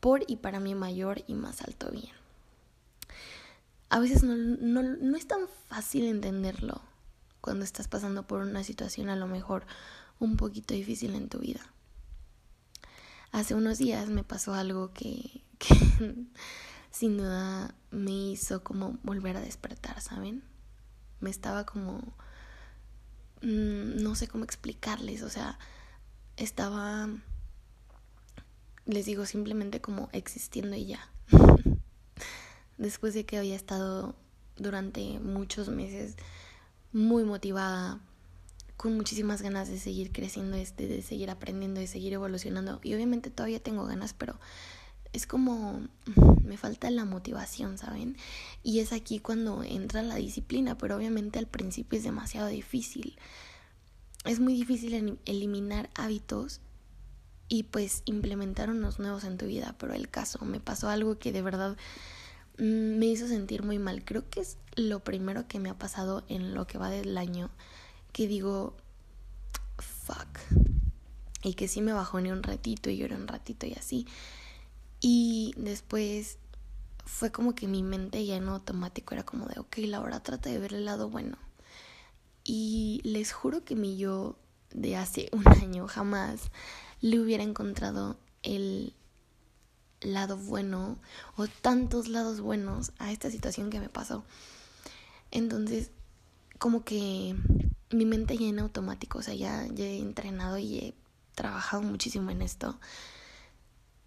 por 0.00 0.24
y 0.26 0.36
para 0.36 0.60
mi 0.60 0.74
mayor 0.74 1.22
y 1.26 1.34
más 1.34 1.62
alto 1.62 1.90
bien. 1.90 2.12
A 3.88 3.98
veces 3.98 4.22
no, 4.22 4.34
no, 4.36 4.82
no 4.82 5.16
es 5.16 5.26
tan 5.26 5.46
fácil 5.68 6.06
entenderlo 6.06 6.80
cuando 7.40 7.64
estás 7.64 7.88
pasando 7.88 8.26
por 8.26 8.40
una 8.40 8.64
situación 8.64 9.10
a 9.10 9.16
lo 9.16 9.26
mejor 9.26 9.66
un 10.18 10.36
poquito 10.36 10.74
difícil 10.74 11.14
en 11.14 11.28
tu 11.28 11.38
vida. 11.40 11.60
Hace 13.32 13.54
unos 13.54 13.78
días 13.78 14.08
me 14.08 14.24
pasó 14.24 14.54
algo 14.54 14.92
que, 14.92 15.42
que 15.58 15.74
sin 16.90 17.18
duda 17.18 17.74
me 17.90 18.10
hizo 18.10 18.62
como 18.62 18.98
volver 19.02 19.36
a 19.36 19.40
despertar, 19.40 20.00
¿saben? 20.00 20.42
Me 21.20 21.30
estaba 21.30 21.66
como... 21.66 22.14
Mm, 23.42 24.02
no 24.02 24.14
sé 24.14 24.28
cómo 24.28 24.44
explicarles, 24.44 25.22
o 25.22 25.28
sea, 25.28 25.58
estaba 26.36 27.08
les 28.86 29.06
digo 29.06 29.26
simplemente 29.26 29.80
como 29.80 30.08
existiendo 30.12 30.76
y 30.76 30.86
ya. 30.86 31.10
Después 32.78 33.14
de 33.14 33.24
que 33.24 33.38
había 33.38 33.54
estado 33.54 34.14
durante 34.56 35.18
muchos 35.20 35.68
meses 35.68 36.16
muy 36.92 37.24
motivada, 37.24 38.00
con 38.76 38.96
muchísimas 38.96 39.42
ganas 39.42 39.68
de 39.68 39.78
seguir 39.78 40.10
creciendo, 40.10 40.56
este, 40.56 40.88
de 40.88 41.02
seguir 41.02 41.30
aprendiendo, 41.30 41.80
de 41.80 41.86
seguir 41.86 42.12
evolucionando. 42.14 42.80
Y 42.82 42.94
obviamente 42.94 43.30
todavía 43.30 43.62
tengo 43.62 43.86
ganas, 43.86 44.12
pero 44.12 44.38
es 45.12 45.26
como 45.26 45.86
me 46.44 46.56
falta 46.56 46.90
la 46.90 47.04
motivación, 47.04 47.78
¿saben? 47.78 48.16
Y 48.62 48.80
es 48.80 48.92
aquí 48.92 49.20
cuando 49.20 49.62
entra 49.62 50.02
la 50.02 50.16
disciplina, 50.16 50.76
pero 50.76 50.96
obviamente 50.96 51.38
al 51.38 51.46
principio 51.46 51.98
es 51.98 52.04
demasiado 52.04 52.48
difícil. 52.48 53.16
Es 54.24 54.40
muy 54.40 54.54
difícil 54.54 55.18
eliminar 55.24 55.90
hábitos 55.94 56.60
y 57.52 57.64
pues 57.64 58.00
implementar 58.06 58.70
unos 58.70 58.98
nuevos 58.98 59.24
en 59.24 59.36
tu 59.36 59.44
vida. 59.44 59.74
Pero 59.76 59.92
el 59.92 60.08
caso, 60.08 60.42
me 60.46 60.58
pasó 60.58 60.88
algo 60.88 61.18
que 61.18 61.32
de 61.32 61.42
verdad 61.42 61.76
mm, 62.56 62.96
me 62.96 63.04
hizo 63.04 63.28
sentir 63.28 63.62
muy 63.62 63.78
mal. 63.78 64.06
Creo 64.06 64.26
que 64.30 64.40
es 64.40 64.56
lo 64.74 65.00
primero 65.00 65.46
que 65.48 65.58
me 65.58 65.68
ha 65.68 65.78
pasado 65.78 66.24
en 66.28 66.54
lo 66.54 66.66
que 66.66 66.78
va 66.78 66.88
del 66.88 67.18
año. 67.18 67.50
Que 68.14 68.26
digo, 68.26 68.74
fuck. 69.76 70.38
Y 71.42 71.52
que 71.52 71.68
sí 71.68 71.82
me 71.82 71.92
bajó 71.92 72.22
ni 72.22 72.30
un 72.30 72.42
ratito 72.42 72.88
y 72.88 72.96
lloré 72.96 73.16
un 73.16 73.28
ratito 73.28 73.66
y 73.66 73.74
así. 73.74 74.06
Y 75.02 75.52
después 75.58 76.38
fue 77.04 77.32
como 77.32 77.54
que 77.54 77.68
mi 77.68 77.82
mente 77.82 78.24
ya 78.24 78.36
en 78.36 78.48
automático 78.48 79.12
era 79.12 79.24
como 79.24 79.44
de, 79.44 79.60
ok, 79.60 79.76
Laura, 79.88 80.22
trata 80.22 80.48
de 80.48 80.58
ver 80.58 80.72
el 80.72 80.86
lado 80.86 81.10
bueno. 81.10 81.36
Y 82.44 83.02
les 83.04 83.30
juro 83.30 83.62
que 83.62 83.76
mi 83.76 83.98
yo 83.98 84.38
de 84.70 84.96
hace 84.96 85.28
un 85.32 85.46
año 85.46 85.86
jamás 85.86 86.50
le 87.02 87.20
hubiera 87.20 87.42
encontrado 87.42 88.16
el 88.42 88.94
lado 90.00 90.36
bueno 90.36 90.98
o 91.36 91.46
tantos 91.46 92.08
lados 92.08 92.40
buenos 92.40 92.92
a 92.98 93.12
esta 93.12 93.30
situación 93.30 93.68
que 93.70 93.80
me 93.80 93.88
pasó. 93.88 94.24
Entonces, 95.30 95.90
como 96.58 96.84
que 96.84 97.36
mi 97.90 98.06
mente 98.06 98.38
ya 98.38 98.46
en 98.46 98.60
automático, 98.60 99.18
o 99.18 99.22
sea, 99.22 99.34
ya, 99.34 99.66
ya 99.74 99.84
he 99.84 99.98
entrenado 99.98 100.58
y 100.58 100.78
he 100.78 100.94
trabajado 101.34 101.82
muchísimo 101.82 102.30
en 102.30 102.40
esto. 102.40 102.78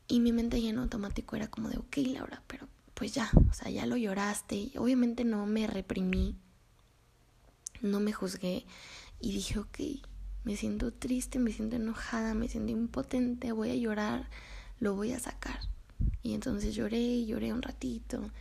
Y 0.07 0.19
mi 0.19 0.31
mente 0.31 0.61
ya 0.61 0.69
en 0.69 0.77
automático 0.77 1.35
era 1.35 1.49
como 1.49 1.69
de, 1.69 1.77
ok, 1.77 1.97
Laura, 2.07 2.43
pero 2.47 2.67
pues 2.93 3.13
ya, 3.13 3.29
o 3.49 3.53
sea, 3.53 3.69
ya 3.69 3.85
lo 3.85 3.97
lloraste. 3.97 4.71
Obviamente 4.77 5.25
no 5.25 5.45
me 5.45 5.67
reprimí, 5.67 6.37
no 7.81 7.99
me 7.99 8.13
juzgué 8.13 8.65
y 9.19 9.33
dije, 9.33 9.59
ok, 9.59 9.79
me 10.45 10.55
siento 10.55 10.93
triste, 10.93 11.39
me 11.39 11.51
siento 11.51 11.75
enojada, 11.75 12.33
me 12.35 12.47
siento 12.47 12.71
impotente, 12.71 13.51
voy 13.51 13.71
a 13.71 13.75
llorar, 13.75 14.29
lo 14.79 14.95
voy 14.95 15.11
a 15.11 15.19
sacar. 15.19 15.59
Y 16.21 16.33
entonces 16.33 16.75
lloré, 16.75 17.25
lloré 17.25 17.51
un 17.51 17.63
ratito. 17.63 18.31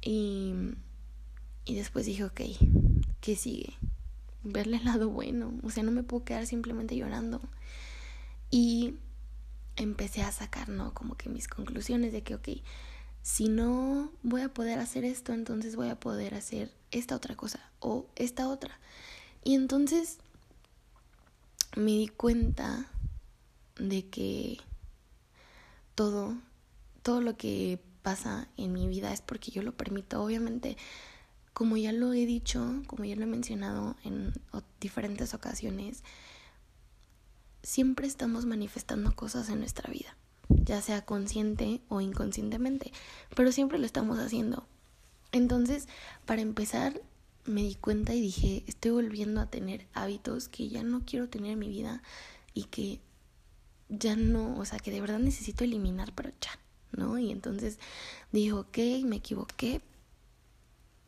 Y, 0.00 0.54
y 1.64 1.74
después 1.74 2.06
dije, 2.06 2.24
ok, 2.24 2.40
¿qué 3.20 3.36
sigue? 3.36 3.74
Verle 4.44 4.78
el 4.78 4.84
lado 4.84 5.10
bueno. 5.10 5.52
O 5.62 5.70
sea, 5.70 5.82
no 5.82 5.90
me 5.90 6.04
puedo 6.04 6.24
quedar 6.24 6.46
simplemente 6.46 6.96
llorando. 6.96 7.40
Y 8.50 8.94
empecé 9.76 10.22
a 10.22 10.30
sacar, 10.30 10.68
¿no? 10.68 10.94
Como 10.94 11.16
que 11.16 11.28
mis 11.28 11.48
conclusiones 11.48 12.12
de 12.12 12.22
que, 12.22 12.36
ok, 12.36 12.48
si 13.22 13.48
no 13.48 14.10
voy 14.22 14.42
a 14.42 14.52
poder 14.52 14.78
hacer 14.78 15.04
esto, 15.04 15.32
entonces 15.32 15.74
voy 15.74 15.88
a 15.88 15.98
poder 15.98 16.34
hacer 16.34 16.72
esta 16.90 17.16
otra 17.16 17.34
cosa 17.36 17.70
o 17.80 18.06
esta 18.14 18.48
otra. 18.48 18.78
Y 19.44 19.54
entonces 19.54 20.18
me 21.76 21.92
di 21.92 22.08
cuenta 22.08 22.90
de 23.76 24.08
que 24.08 24.58
todo, 25.94 26.36
todo 27.02 27.20
lo 27.20 27.36
que 27.36 27.80
pasa 28.02 28.48
en 28.56 28.72
mi 28.72 28.88
vida 28.88 29.12
es 29.12 29.22
porque 29.22 29.50
yo 29.50 29.62
lo 29.62 29.76
permito. 29.76 30.22
Obviamente, 30.22 30.76
como 31.52 31.76
ya 31.76 31.92
lo 31.92 32.12
he 32.12 32.26
dicho, 32.26 32.82
como 32.86 33.04
ya 33.04 33.16
lo 33.16 33.22
he 33.22 33.26
mencionado 33.26 33.96
en 34.04 34.32
diferentes 34.80 35.34
ocasiones, 35.34 36.02
siempre 37.62 38.06
estamos 38.06 38.46
manifestando 38.46 39.14
cosas 39.14 39.48
en 39.48 39.60
nuestra 39.60 39.90
vida, 39.90 40.16
ya 40.48 40.80
sea 40.82 41.04
consciente 41.04 41.80
o 41.88 42.00
inconscientemente, 42.00 42.92
pero 43.36 43.52
siempre 43.52 43.78
lo 43.78 43.86
estamos 43.86 44.18
haciendo. 44.18 44.66
Entonces, 45.30 45.88
para 46.26 46.42
empezar, 46.42 47.00
me 47.44 47.62
di 47.62 47.74
cuenta 47.74 48.14
y 48.14 48.20
dije, 48.20 48.62
estoy 48.66 48.92
volviendo 48.92 49.40
a 49.40 49.46
tener 49.50 49.86
hábitos 49.94 50.48
que 50.48 50.68
ya 50.68 50.82
no 50.82 51.02
quiero 51.04 51.28
tener 51.28 51.52
en 51.52 51.58
mi 51.58 51.68
vida 51.68 52.02
y 52.54 52.64
que 52.64 53.00
ya 53.88 54.16
no, 54.16 54.56
o 54.58 54.64
sea, 54.64 54.78
que 54.78 54.90
de 54.90 55.00
verdad 55.00 55.18
necesito 55.18 55.64
eliminar, 55.64 56.12
pero 56.14 56.30
ya, 56.40 56.58
¿no? 56.92 57.18
Y 57.18 57.30
entonces 57.30 57.78
dije, 58.30 58.52
ok, 58.52 58.78
me 59.04 59.16
equivoqué, 59.16 59.80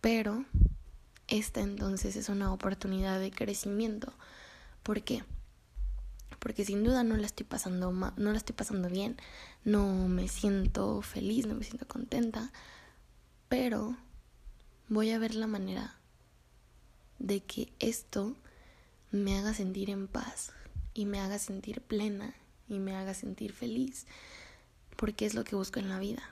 pero 0.00 0.44
esta 1.28 1.60
entonces 1.60 2.16
es 2.16 2.28
una 2.28 2.52
oportunidad 2.52 3.20
de 3.20 3.30
crecimiento. 3.30 4.12
¿Por 4.82 5.02
qué? 5.02 5.24
Porque 6.40 6.64
sin 6.64 6.84
duda 6.84 7.04
no 7.04 7.16
la 7.16 7.26
estoy 7.26 7.46
pasando 7.46 7.90
no 7.92 8.12
la 8.16 8.36
estoy 8.36 8.54
pasando 8.54 8.90
bien, 8.90 9.16
no 9.64 10.08
me 10.08 10.28
siento 10.28 11.00
feliz, 11.00 11.46
no 11.46 11.54
me 11.54 11.64
siento 11.64 11.88
contenta, 11.88 12.52
pero 13.48 13.96
voy 14.88 15.10
a 15.12 15.18
ver 15.18 15.34
la 15.34 15.46
manera 15.46 15.96
de 17.24 17.42
que 17.42 17.72
esto 17.78 18.36
me 19.10 19.38
haga 19.38 19.54
sentir 19.54 19.88
en 19.88 20.08
paz 20.08 20.52
y 20.92 21.06
me 21.06 21.20
haga 21.20 21.38
sentir 21.38 21.80
plena 21.80 22.34
y 22.68 22.78
me 22.78 22.94
haga 22.94 23.14
sentir 23.14 23.52
feliz, 23.52 24.06
porque 24.96 25.24
es 25.24 25.34
lo 25.34 25.42
que 25.42 25.56
busco 25.56 25.80
en 25.80 25.88
la 25.88 25.98
vida. 25.98 26.22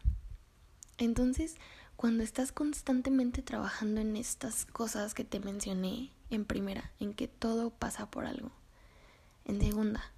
Entonces, 0.99 1.57
cuando 1.97 2.23
estás 2.23 2.53
constantemente 2.53 3.41
trabajando 3.41 4.03
en 4.03 4.17
estas 4.17 4.67
cosas 4.67 5.15
que 5.15 5.25
te 5.25 5.41
mencioné 5.41 6.11
en 6.29 6.45
primera, 6.45 6.93
en 7.01 7.15
que 7.15 7.27
todo 7.27 7.71
pasa 7.71 8.11
por 8.11 8.27
algo, 8.27 8.53
en 9.47 9.63
segunda, 9.63 10.13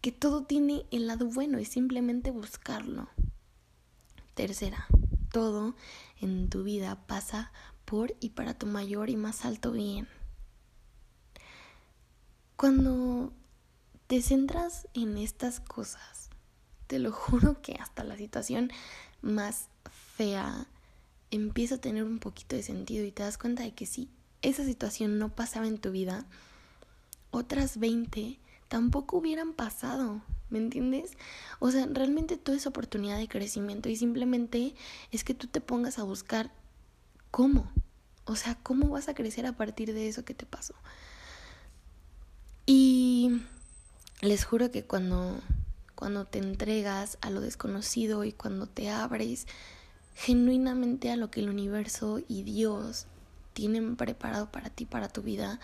que 0.00 0.12
todo 0.12 0.44
tiene 0.44 0.86
el 0.92 1.08
lado 1.08 1.26
bueno 1.26 1.58
y 1.58 1.64
simplemente 1.64 2.30
buscarlo. 2.30 3.08
Tercera, 4.34 4.86
todo 5.32 5.74
en 6.20 6.48
tu 6.48 6.62
vida 6.62 7.04
pasa 7.06 7.50
y 8.20 8.30
para 8.30 8.54
tu 8.54 8.66
mayor 8.66 9.10
y 9.10 9.16
más 9.16 9.44
alto 9.44 9.70
bien. 9.70 10.08
Cuando 12.56 13.32
te 14.06 14.22
centras 14.22 14.88
en 14.94 15.18
estas 15.18 15.60
cosas, 15.60 16.30
te 16.86 16.98
lo 16.98 17.12
juro 17.12 17.60
que 17.60 17.74
hasta 17.74 18.02
la 18.02 18.16
situación 18.16 18.70
más 19.20 19.68
fea 20.16 20.66
empieza 21.30 21.74
a 21.74 21.80
tener 21.80 22.04
un 22.04 22.18
poquito 22.18 22.56
de 22.56 22.62
sentido 22.62 23.04
y 23.04 23.12
te 23.12 23.24
das 23.24 23.36
cuenta 23.36 23.62
de 23.62 23.74
que 23.74 23.84
si 23.84 24.08
esa 24.40 24.64
situación 24.64 25.18
no 25.18 25.28
pasaba 25.28 25.66
en 25.66 25.78
tu 25.78 25.90
vida, 25.90 26.24
otras 27.30 27.78
20 27.78 28.38
tampoco 28.68 29.18
hubieran 29.18 29.52
pasado, 29.52 30.22
¿me 30.48 30.58
entiendes? 30.58 31.12
O 31.58 31.70
sea, 31.70 31.86
realmente 31.90 32.38
todo 32.38 32.56
es 32.56 32.66
oportunidad 32.66 33.18
de 33.18 33.28
crecimiento 33.28 33.90
y 33.90 33.96
simplemente 33.96 34.74
es 35.10 35.24
que 35.24 35.34
tú 35.34 35.46
te 35.46 35.60
pongas 35.60 35.98
a 35.98 36.04
buscar 36.04 36.50
cómo. 37.30 37.72
O 38.24 38.36
sea, 38.36 38.56
¿cómo 38.62 38.88
vas 38.88 39.08
a 39.08 39.14
crecer 39.14 39.46
a 39.46 39.52
partir 39.52 39.92
de 39.94 40.08
eso 40.08 40.24
que 40.24 40.34
te 40.34 40.46
pasó? 40.46 40.74
Y 42.66 43.42
les 44.20 44.44
juro 44.44 44.70
que 44.70 44.84
cuando, 44.84 45.40
cuando 45.96 46.24
te 46.24 46.38
entregas 46.38 47.18
a 47.20 47.30
lo 47.30 47.40
desconocido 47.40 48.24
y 48.24 48.32
cuando 48.32 48.66
te 48.66 48.90
abres 48.90 49.46
genuinamente 50.14 51.10
a 51.10 51.16
lo 51.16 51.30
que 51.30 51.40
el 51.40 51.48
universo 51.48 52.20
y 52.28 52.44
Dios 52.44 53.06
tienen 53.52 53.96
preparado 53.96 54.50
para 54.50 54.70
ti, 54.70 54.86
para 54.86 55.08
tu 55.08 55.22
vida, 55.22 55.58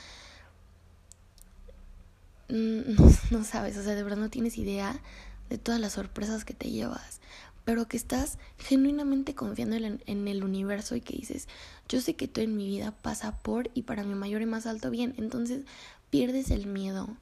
mm, 2.48 2.94
no, 3.30 3.44
sabes, 3.44 3.76
o 3.76 3.82
sea, 3.82 3.94
de 3.94 4.02
verdad 4.02 4.18
no 4.18 4.30
tienes 4.30 4.58
idea 4.58 5.00
de 5.48 5.58
todas 5.58 5.80
las 5.80 5.92
sorpresas 5.92 6.44
que 6.44 6.54
te 6.54 6.70
llevas, 6.70 7.20
pero 7.68 7.86
que 7.86 7.98
estás 7.98 8.38
genuinamente 8.56 9.34
confiando 9.34 9.76
en, 9.76 10.28
el 10.28 10.42
universo 10.42 10.96
y 10.96 11.02
que 11.02 11.14
dices, 11.14 11.48
yo 11.86 12.00
sé 12.00 12.16
que 12.16 12.26
todo 12.26 12.42
en 12.42 12.56
mi 12.56 12.66
vida 12.66 12.92
pasa 12.92 13.36
por 13.42 13.70
y 13.74 13.82
para 13.82 14.04
mi 14.04 14.14
mayor 14.14 14.40
y 14.40 14.46
más 14.46 14.64
alto 14.64 14.90
bien, 14.90 15.14
entonces 15.18 15.66
pierdes 16.08 16.50
el 16.50 16.66
miedo, 16.66 17.14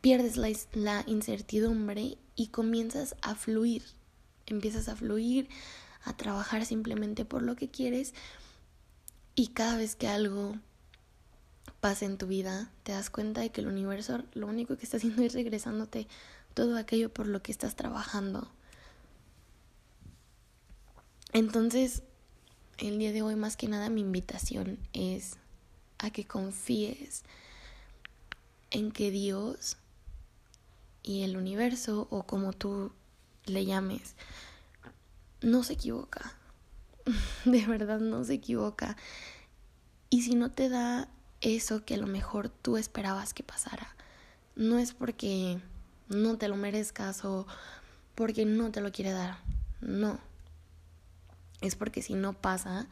pierdes 0.00 0.36
la, 0.36 0.48
la 0.72 1.04
incertidumbre 1.06 2.18
y 2.34 2.48
comienzas 2.48 3.14
a 3.22 3.36
fluir, 3.36 3.84
empiezas 4.46 4.88
a 4.88 4.96
fluir, 4.96 5.48
a 6.02 6.16
trabajar 6.16 6.66
simplemente 6.66 7.24
por 7.24 7.44
lo 7.44 7.54
que 7.54 7.70
quieres 7.70 8.12
y 9.36 9.50
cada 9.50 9.76
vez 9.76 9.94
que 9.94 10.08
algo 10.08 10.56
pasa 11.78 12.06
en 12.06 12.18
tu 12.18 12.26
vida, 12.26 12.72
te 12.82 12.90
das 12.90 13.08
cuenta 13.08 13.40
de 13.40 13.50
que 13.50 13.60
el 13.60 13.68
universo 13.68 14.24
lo 14.32 14.48
único 14.48 14.76
que 14.76 14.82
está 14.82 14.96
haciendo 14.96 15.22
es 15.22 15.32
regresándote 15.32 16.08
todo 16.54 16.76
aquello 16.76 17.14
por 17.14 17.28
lo 17.28 17.40
que 17.40 17.52
estás 17.52 17.76
trabajando. 17.76 18.50
Entonces, 21.34 22.04
el 22.78 23.00
día 23.00 23.10
de 23.10 23.22
hoy 23.22 23.34
más 23.34 23.56
que 23.56 23.66
nada 23.66 23.90
mi 23.90 24.02
invitación 24.02 24.78
es 24.92 25.36
a 25.98 26.10
que 26.10 26.24
confíes 26.24 27.24
en 28.70 28.92
que 28.92 29.10
Dios 29.10 29.76
y 31.02 31.22
el 31.24 31.36
universo 31.36 32.06
o 32.10 32.22
como 32.22 32.52
tú 32.52 32.92
le 33.46 33.66
llames 33.66 34.14
no 35.42 35.64
se 35.64 35.72
equivoca. 35.72 36.34
De 37.44 37.66
verdad 37.66 37.98
no 37.98 38.22
se 38.22 38.34
equivoca. 38.34 38.96
Y 40.10 40.22
si 40.22 40.36
no 40.36 40.52
te 40.52 40.68
da 40.68 41.08
eso 41.40 41.84
que 41.84 41.94
a 41.94 41.98
lo 41.98 42.06
mejor 42.06 42.48
tú 42.48 42.76
esperabas 42.76 43.34
que 43.34 43.42
pasara, 43.42 43.96
no 44.54 44.78
es 44.78 44.92
porque 44.92 45.58
no 46.08 46.38
te 46.38 46.46
lo 46.46 46.54
merezcas 46.54 47.24
o 47.24 47.44
porque 48.14 48.44
no 48.44 48.70
te 48.70 48.80
lo 48.80 48.92
quiere 48.92 49.10
dar. 49.10 49.38
No. 49.80 50.20
Es 51.64 51.76
porque 51.76 52.02
si 52.02 52.14
no 52.14 52.34
pasa, 52.34 52.88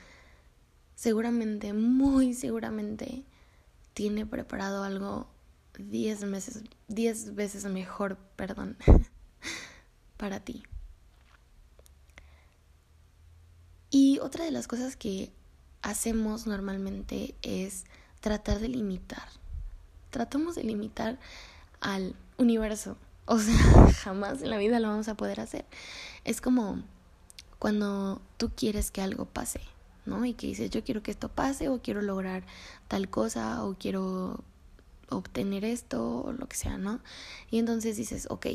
seguramente, 0.94 1.74
muy 1.74 2.32
seguramente, 2.32 3.22
tiene 3.92 4.24
preparado 4.24 4.82
algo 4.82 5.28
diez 5.78 6.24
meses, 6.24 6.62
diez 6.88 7.34
veces 7.34 7.66
mejor, 7.66 8.16
perdón, 8.34 8.78
para 10.16 10.40
ti. 10.40 10.62
Y 13.90 14.20
otra 14.20 14.46
de 14.46 14.50
las 14.50 14.68
cosas 14.68 14.96
que 14.96 15.30
hacemos 15.82 16.46
normalmente 16.46 17.34
es 17.42 17.84
tratar 18.20 18.58
de 18.58 18.68
limitar. 18.68 19.28
Tratamos 20.08 20.54
de 20.54 20.64
limitar 20.64 21.18
al 21.80 22.16
universo. 22.38 22.96
O 23.26 23.38
sea, 23.38 23.92
jamás 24.02 24.40
en 24.40 24.48
la 24.48 24.56
vida 24.56 24.80
lo 24.80 24.88
vamos 24.88 25.08
a 25.08 25.14
poder 25.14 25.40
hacer. 25.40 25.66
Es 26.24 26.40
como 26.40 26.82
cuando 27.62 28.20
tú 28.38 28.50
quieres 28.56 28.90
que 28.90 29.02
algo 29.02 29.24
pase. 29.24 29.60
¿no? 30.04 30.26
Y 30.26 30.34
que 30.34 30.48
dices, 30.48 30.68
yo 30.70 30.82
quiero 30.82 31.04
que 31.04 31.12
esto 31.12 31.28
pase 31.28 31.68
o 31.68 31.80
quiero 31.80 32.02
lograr 32.02 32.42
tal 32.88 33.08
cosa 33.08 33.64
o 33.64 33.76
quiero 33.78 34.42
obtener 35.08 35.64
esto 35.64 36.22
o 36.22 36.32
lo 36.32 36.48
que 36.48 36.56
sea, 36.56 36.76
¿no? 36.76 36.98
Y 37.52 37.60
entonces 37.60 37.96
dices, 37.96 38.26
ok, 38.30 38.46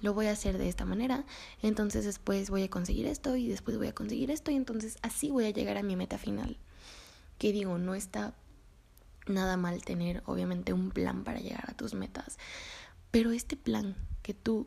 lo 0.00 0.12
voy 0.12 0.26
a 0.26 0.32
hacer 0.32 0.58
de 0.58 0.68
esta 0.68 0.84
manera, 0.84 1.24
entonces 1.62 2.04
después 2.04 2.50
voy 2.50 2.64
a 2.64 2.68
conseguir 2.68 3.06
esto 3.06 3.36
y 3.36 3.46
después 3.46 3.78
voy 3.78 3.86
a 3.86 3.94
conseguir 3.94 4.32
esto 4.32 4.50
y 4.50 4.56
entonces 4.56 4.96
así 5.02 5.30
voy 5.30 5.44
a 5.44 5.50
llegar 5.50 5.76
a 5.76 5.84
mi 5.84 5.94
meta 5.94 6.18
final. 6.18 6.56
Que 7.38 7.52
digo, 7.52 7.78
no 7.78 7.94
está 7.94 8.34
nada 9.28 9.56
mal 9.56 9.84
tener 9.84 10.24
obviamente 10.26 10.72
un 10.72 10.90
plan 10.90 11.22
para 11.22 11.38
llegar 11.38 11.70
a 11.70 11.74
tus 11.74 11.94
metas, 11.94 12.38
pero 13.12 13.30
este 13.30 13.56
plan 13.56 13.94
que 14.22 14.34
tú 14.34 14.66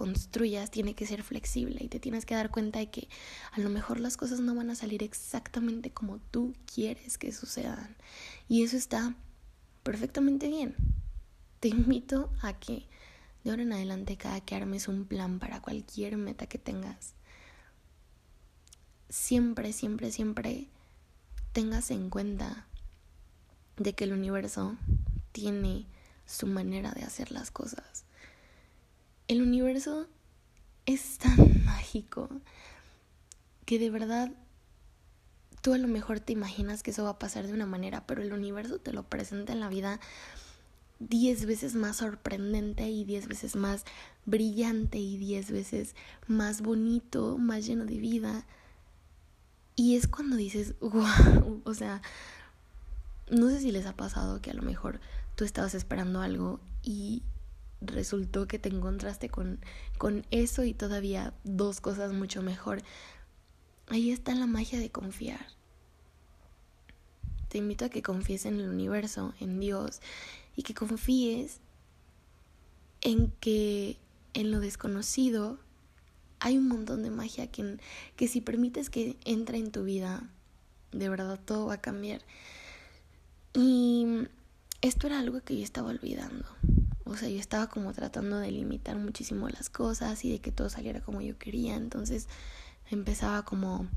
construyas 0.00 0.70
tiene 0.70 0.94
que 0.94 1.04
ser 1.04 1.22
flexible 1.22 1.76
y 1.78 1.88
te 1.88 2.00
tienes 2.00 2.24
que 2.24 2.34
dar 2.34 2.50
cuenta 2.50 2.78
de 2.78 2.88
que 2.88 3.10
a 3.52 3.60
lo 3.60 3.68
mejor 3.68 4.00
las 4.00 4.16
cosas 4.16 4.40
no 4.40 4.54
van 4.54 4.70
a 4.70 4.74
salir 4.74 5.02
exactamente 5.02 5.90
como 5.90 6.20
tú 6.30 6.54
quieres 6.64 7.18
que 7.18 7.32
sucedan. 7.32 7.98
Y 8.48 8.62
eso 8.62 8.78
está 8.78 9.14
perfectamente 9.82 10.48
bien. 10.48 10.74
Te 11.60 11.68
invito 11.68 12.32
a 12.40 12.54
que 12.54 12.88
de 13.44 13.50
ahora 13.50 13.60
en 13.60 13.74
adelante 13.74 14.16
cada 14.16 14.40
que 14.40 14.54
armes 14.54 14.88
un 14.88 15.04
plan 15.04 15.38
para 15.38 15.60
cualquier 15.60 16.16
meta 16.16 16.46
que 16.46 16.56
tengas, 16.56 17.12
siempre, 19.10 19.74
siempre, 19.74 20.10
siempre 20.12 20.68
tengas 21.52 21.90
en 21.90 22.08
cuenta 22.08 22.66
de 23.76 23.92
que 23.92 24.04
el 24.04 24.14
universo 24.14 24.78
tiene 25.32 25.84
su 26.24 26.46
manera 26.46 26.92
de 26.92 27.02
hacer 27.02 27.32
las 27.32 27.50
cosas 27.50 28.06
el 29.30 29.42
universo 29.42 30.08
es 30.86 31.18
tan 31.18 31.64
mágico 31.64 32.28
que 33.64 33.78
de 33.78 33.88
verdad 33.88 34.32
tú 35.62 35.72
a 35.72 35.78
lo 35.78 35.86
mejor 35.86 36.18
te 36.18 36.32
imaginas 36.32 36.82
que 36.82 36.90
eso 36.90 37.04
va 37.04 37.10
a 37.10 37.18
pasar 37.20 37.46
de 37.46 37.52
una 37.52 37.66
manera, 37.66 38.04
pero 38.08 38.22
el 38.22 38.32
universo 38.32 38.80
te 38.80 38.92
lo 38.92 39.04
presenta 39.04 39.52
en 39.52 39.60
la 39.60 39.68
vida 39.68 40.00
diez 40.98 41.46
veces 41.46 41.76
más 41.76 41.98
sorprendente 41.98 42.90
y 42.90 43.04
diez 43.04 43.28
veces 43.28 43.54
más 43.54 43.84
brillante 44.26 44.98
y 44.98 45.16
diez 45.16 45.52
veces 45.52 45.94
más 46.26 46.60
bonito, 46.60 47.38
más 47.38 47.64
lleno 47.64 47.84
de 47.84 47.98
vida. 47.98 48.46
Y 49.76 49.94
es 49.94 50.08
cuando 50.08 50.34
dices, 50.34 50.74
wow, 50.80 51.62
o 51.64 51.74
sea, 51.74 52.02
no 53.30 53.48
sé 53.48 53.60
si 53.60 53.70
les 53.70 53.86
ha 53.86 53.94
pasado 53.94 54.42
que 54.42 54.50
a 54.50 54.54
lo 54.54 54.62
mejor 54.62 54.98
tú 55.36 55.44
estabas 55.44 55.76
esperando 55.76 56.20
algo 56.20 56.58
y 56.82 57.22
resultó 57.80 58.46
que 58.46 58.58
te 58.58 58.68
encontraste 58.68 59.28
con, 59.28 59.60
con 59.98 60.26
eso 60.30 60.64
y 60.64 60.74
todavía 60.74 61.34
dos 61.44 61.80
cosas 61.80 62.12
mucho 62.12 62.42
mejor. 62.42 62.82
Ahí 63.88 64.10
está 64.10 64.34
la 64.34 64.46
magia 64.46 64.78
de 64.78 64.90
confiar. 64.90 65.46
Te 67.48 67.58
invito 67.58 67.84
a 67.84 67.88
que 67.88 68.02
confíes 68.02 68.46
en 68.46 68.60
el 68.60 68.68
universo, 68.68 69.34
en 69.40 69.58
Dios, 69.58 70.00
y 70.54 70.62
que 70.62 70.74
confíes 70.74 71.60
en 73.00 73.32
que 73.40 73.96
en 74.34 74.50
lo 74.50 74.60
desconocido 74.60 75.58
hay 76.38 76.56
un 76.56 76.68
montón 76.68 77.02
de 77.02 77.10
magia 77.10 77.48
que, 77.48 77.78
que 78.16 78.28
si 78.28 78.40
permites 78.40 78.88
que 78.88 79.16
entre 79.24 79.58
en 79.58 79.72
tu 79.72 79.84
vida, 79.84 80.28
de 80.92 81.08
verdad 81.08 81.38
todo 81.44 81.66
va 81.66 81.74
a 81.74 81.80
cambiar. 81.80 82.22
Y 83.54 84.06
esto 84.80 85.08
era 85.08 85.18
algo 85.18 85.40
que 85.40 85.56
yo 85.56 85.64
estaba 85.64 85.90
olvidando. 85.90 86.46
O 87.10 87.16
sea, 87.16 87.28
yo 87.28 87.40
estaba 87.40 87.66
como 87.66 87.92
tratando 87.92 88.38
de 88.38 88.52
limitar 88.52 88.96
muchísimo 88.96 89.48
las 89.48 89.68
cosas 89.68 90.24
y 90.24 90.30
de 90.30 90.38
que 90.38 90.52
todo 90.52 90.70
saliera 90.70 91.00
como 91.00 91.20
yo 91.20 91.36
quería. 91.38 91.74
Entonces 91.74 92.28
empezaba 92.88 93.44
como 93.44 93.88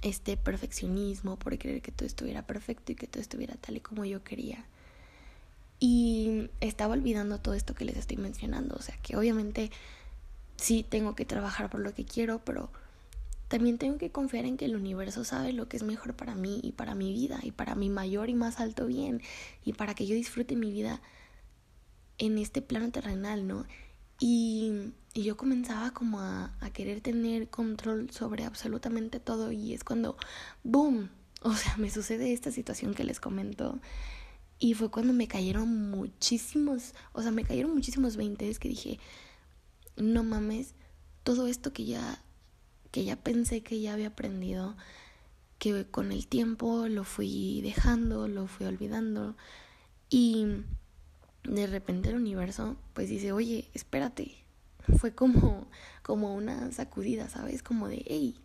este 0.00 0.38
perfeccionismo 0.38 1.38
por 1.38 1.58
creer 1.58 1.82
que 1.82 1.92
todo 1.92 2.06
estuviera 2.06 2.46
perfecto 2.46 2.92
y 2.92 2.94
que 2.94 3.06
todo 3.06 3.20
estuviera 3.20 3.54
tal 3.56 3.76
y 3.76 3.80
como 3.80 4.06
yo 4.06 4.24
quería. 4.24 4.64
Y 5.78 6.48
estaba 6.60 6.94
olvidando 6.94 7.38
todo 7.38 7.52
esto 7.52 7.74
que 7.74 7.84
les 7.84 7.98
estoy 7.98 8.16
mencionando. 8.16 8.76
O 8.76 8.82
sea, 8.82 8.96
que 9.02 9.18
obviamente 9.18 9.70
sí 10.56 10.86
tengo 10.88 11.14
que 11.14 11.26
trabajar 11.26 11.68
por 11.68 11.80
lo 11.80 11.94
que 11.94 12.06
quiero, 12.06 12.42
pero 12.46 12.70
también 13.48 13.76
tengo 13.76 13.98
que 13.98 14.10
confiar 14.10 14.46
en 14.46 14.56
que 14.56 14.64
el 14.64 14.74
universo 14.74 15.22
sabe 15.24 15.52
lo 15.52 15.68
que 15.68 15.76
es 15.76 15.82
mejor 15.82 16.14
para 16.14 16.34
mí 16.34 16.60
y 16.62 16.72
para 16.72 16.94
mi 16.94 17.12
vida 17.12 17.40
y 17.42 17.50
para 17.50 17.74
mi 17.74 17.90
mayor 17.90 18.30
y 18.30 18.34
más 18.34 18.58
alto 18.58 18.86
bien 18.86 19.20
y 19.66 19.74
para 19.74 19.94
que 19.94 20.06
yo 20.06 20.14
disfrute 20.14 20.56
mi 20.56 20.70
vida 20.70 21.02
en 22.20 22.38
este 22.38 22.62
plano 22.62 22.90
terrenal, 22.92 23.48
¿no? 23.48 23.66
Y, 24.20 24.92
yo 25.12 25.36
comenzaba 25.36 25.90
como 25.90 26.20
a, 26.20 26.52
querer 26.72 27.00
tener 27.00 27.48
control 27.50 28.10
sobre 28.12 28.44
absolutamente 28.44 29.18
todo 29.18 29.50
y 29.50 29.72
es 29.74 29.82
cuando, 29.82 30.16
¡boom! 30.62 31.10
O 31.42 31.54
sea, 31.54 31.78
me 31.78 31.90
sucede 31.90 32.34
esta 32.34 32.50
situación 32.52 32.92
que 32.92 33.02
les 33.02 33.18
comento 33.18 33.80
y 34.58 34.74
fue 34.74 34.90
cuando 34.90 35.14
me 35.14 35.26
cayeron 35.26 35.90
muchísimos, 35.90 36.92
o 37.14 37.22
sea, 37.22 37.30
me 37.30 37.44
cayeron 37.44 37.72
muchísimos 37.72 38.16
veintes 38.16 38.58
que 38.58 38.68
dije, 38.68 39.00
no 39.96 40.22
mames, 40.22 40.74
todo 41.22 41.46
esto 41.46 41.72
que 41.72 41.86
ya, 41.86 42.22
que 42.90 43.04
ya 43.06 43.16
pensé 43.16 43.62
que 43.62 43.80
ya 43.80 43.94
había 43.94 44.08
aprendido, 44.08 44.76
que 45.58 45.86
con 45.86 46.12
el 46.12 46.26
tiempo 46.26 46.88
lo 46.88 47.04
fui 47.04 47.62
dejando, 47.62 48.28
lo 48.28 48.46
fui 48.46 48.66
olvidando 48.66 49.34
y 50.10 50.44
de 51.44 51.66
repente 51.66 52.10
el 52.10 52.16
universo 52.16 52.76
pues 52.94 53.08
dice, 53.08 53.32
oye, 53.32 53.68
espérate. 53.74 54.36
Fue 54.98 55.14
como, 55.14 55.68
como 56.02 56.34
una 56.34 56.72
sacudida, 56.72 57.28
¿sabes? 57.28 57.62
Como 57.62 57.88
de, 57.88 58.02
hey, 58.06 58.36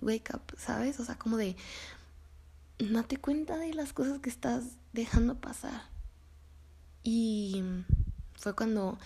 wake 0.00 0.34
up, 0.34 0.42
¿sabes? 0.56 1.00
O 1.00 1.04
sea, 1.04 1.16
como 1.16 1.36
de, 1.36 1.56
date 2.78 3.16
cuenta 3.16 3.56
de 3.56 3.74
las 3.74 3.92
cosas 3.92 4.20
que 4.20 4.30
estás 4.30 4.64
dejando 4.92 5.40
pasar. 5.40 5.88
Y 7.02 7.62
fue 8.34 8.54
cuando, 8.54 8.98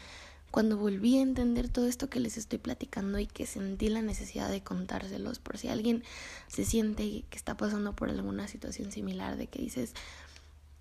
cuando 0.51 0.77
volví 0.77 1.19
a 1.19 1.23
entender 1.23 1.69
todo 1.69 1.89
esto 1.89 2.11
que 2.11 2.21
les 2.21 2.37
estoy 2.37 2.59
platicando 2.59 3.19
y 3.19 3.27
que 3.27 3.47
sentí 3.47 3.89
la 3.89 4.03
necesidad 4.03 4.51
de 4.51 4.63
contárselos 4.63 5.39
por 5.39 5.59
si 5.59 5.69
alguien 5.69 6.05
se 6.47 6.65
siente 6.65 7.25
que 7.29 7.37
está 7.37 7.57
pasando 7.57 7.95
por 7.95 8.11
alguna 8.11 8.49
situación 8.49 8.93
similar, 8.93 9.37
de 9.37 9.49
que 9.49 9.61
dices, 9.61 9.95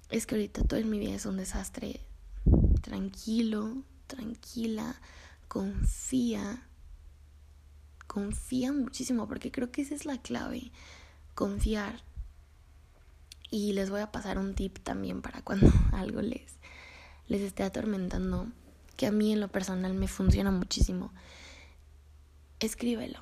es 0.10 0.26
que 0.26 0.36
ahorita 0.36 0.64
todo 0.64 0.80
en 0.80 0.90
mi 0.90 1.00
vida 1.00 1.16
es 1.16 1.26
un 1.26 1.38
desastre. 1.38 2.00
Tranquilo, 2.82 3.84
tranquila, 4.08 4.96
confía. 5.48 6.64
Confía 8.08 8.72
muchísimo 8.72 9.28
porque 9.28 9.52
creo 9.52 9.72
que 9.72 9.82
esa 9.82 9.96
es 9.96 10.06
la 10.06 10.18
clave. 10.22 10.72
Confiar. 11.36 12.02
Y 13.50 13.74
les 13.74 13.90
voy 13.90 14.02
a 14.02 14.12
pasar 14.12 14.38
un 14.38 14.56
tip 14.56 14.80
también 14.80 15.22
para 15.22 15.42
cuando 15.42 15.72
algo 15.92 16.22
les, 16.22 16.58
les 17.28 17.42
esté 17.42 17.64
atormentando, 17.64 18.48
que 18.96 19.08
a 19.08 19.12
mí 19.12 19.34
en 19.34 19.40
lo 19.40 19.50
personal 19.50 19.94
me 19.94 20.08
funciona 20.08 20.52
muchísimo. 20.52 21.14
Escríbelo. 22.60 23.20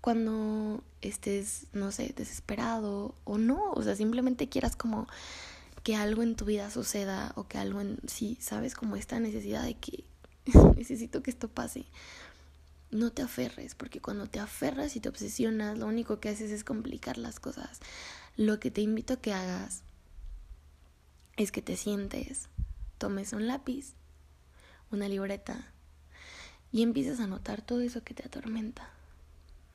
Cuando 0.00 0.82
estés, 1.02 1.66
no 1.72 1.92
sé, 1.92 2.14
desesperado 2.16 3.14
o 3.24 3.38
no, 3.38 3.72
o 3.72 3.82
sea, 3.82 3.96
simplemente 3.96 4.48
quieras 4.48 4.76
como 4.76 5.06
que 5.82 5.96
algo 5.96 6.22
en 6.22 6.36
tu 6.36 6.44
vida 6.44 6.70
suceda 6.70 7.32
o 7.36 7.48
que 7.48 7.58
algo 7.58 7.80
en 7.80 7.98
sí, 8.06 8.38
sabes, 8.40 8.74
como 8.74 8.96
esta 8.96 9.20
necesidad 9.20 9.64
de 9.64 9.74
que 9.74 10.04
necesito 10.76 11.22
que 11.22 11.30
esto 11.30 11.48
pase. 11.48 11.84
No 12.90 13.12
te 13.12 13.22
aferres, 13.22 13.74
porque 13.74 14.00
cuando 14.00 14.26
te 14.26 14.40
aferras 14.40 14.96
y 14.96 15.00
te 15.00 15.08
obsesionas, 15.08 15.78
lo 15.78 15.86
único 15.86 16.18
que 16.18 16.28
haces 16.28 16.50
es 16.50 16.64
complicar 16.64 17.18
las 17.18 17.38
cosas. 17.38 17.80
Lo 18.36 18.58
que 18.58 18.70
te 18.70 18.80
invito 18.80 19.14
a 19.14 19.20
que 19.20 19.32
hagas 19.32 19.82
es 21.36 21.52
que 21.52 21.62
te 21.62 21.76
sientes, 21.76 22.48
tomes 22.98 23.32
un 23.32 23.46
lápiz, 23.46 23.94
una 24.90 25.08
libreta 25.08 25.72
y 26.72 26.82
empieces 26.82 27.20
a 27.20 27.24
anotar 27.24 27.62
todo 27.62 27.80
eso 27.80 28.02
que 28.02 28.14
te 28.14 28.26
atormenta 28.26 28.90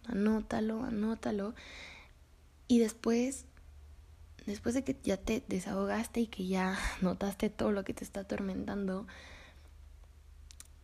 anótalo, 0.10 0.84
anótalo. 0.84 1.54
Y 2.68 2.80
después, 2.80 3.46
después 4.46 4.76
de 4.76 4.84
que 4.84 4.98
ya 5.04 5.18
te 5.18 5.44
desahogaste 5.48 6.22
y 6.22 6.28
que 6.28 6.48
ya 6.48 6.78
notaste 7.02 7.50
todo 7.50 7.72
lo 7.72 7.84
que 7.84 7.94
te 7.94 8.04
está 8.04 8.22
atormentando, 8.22 9.08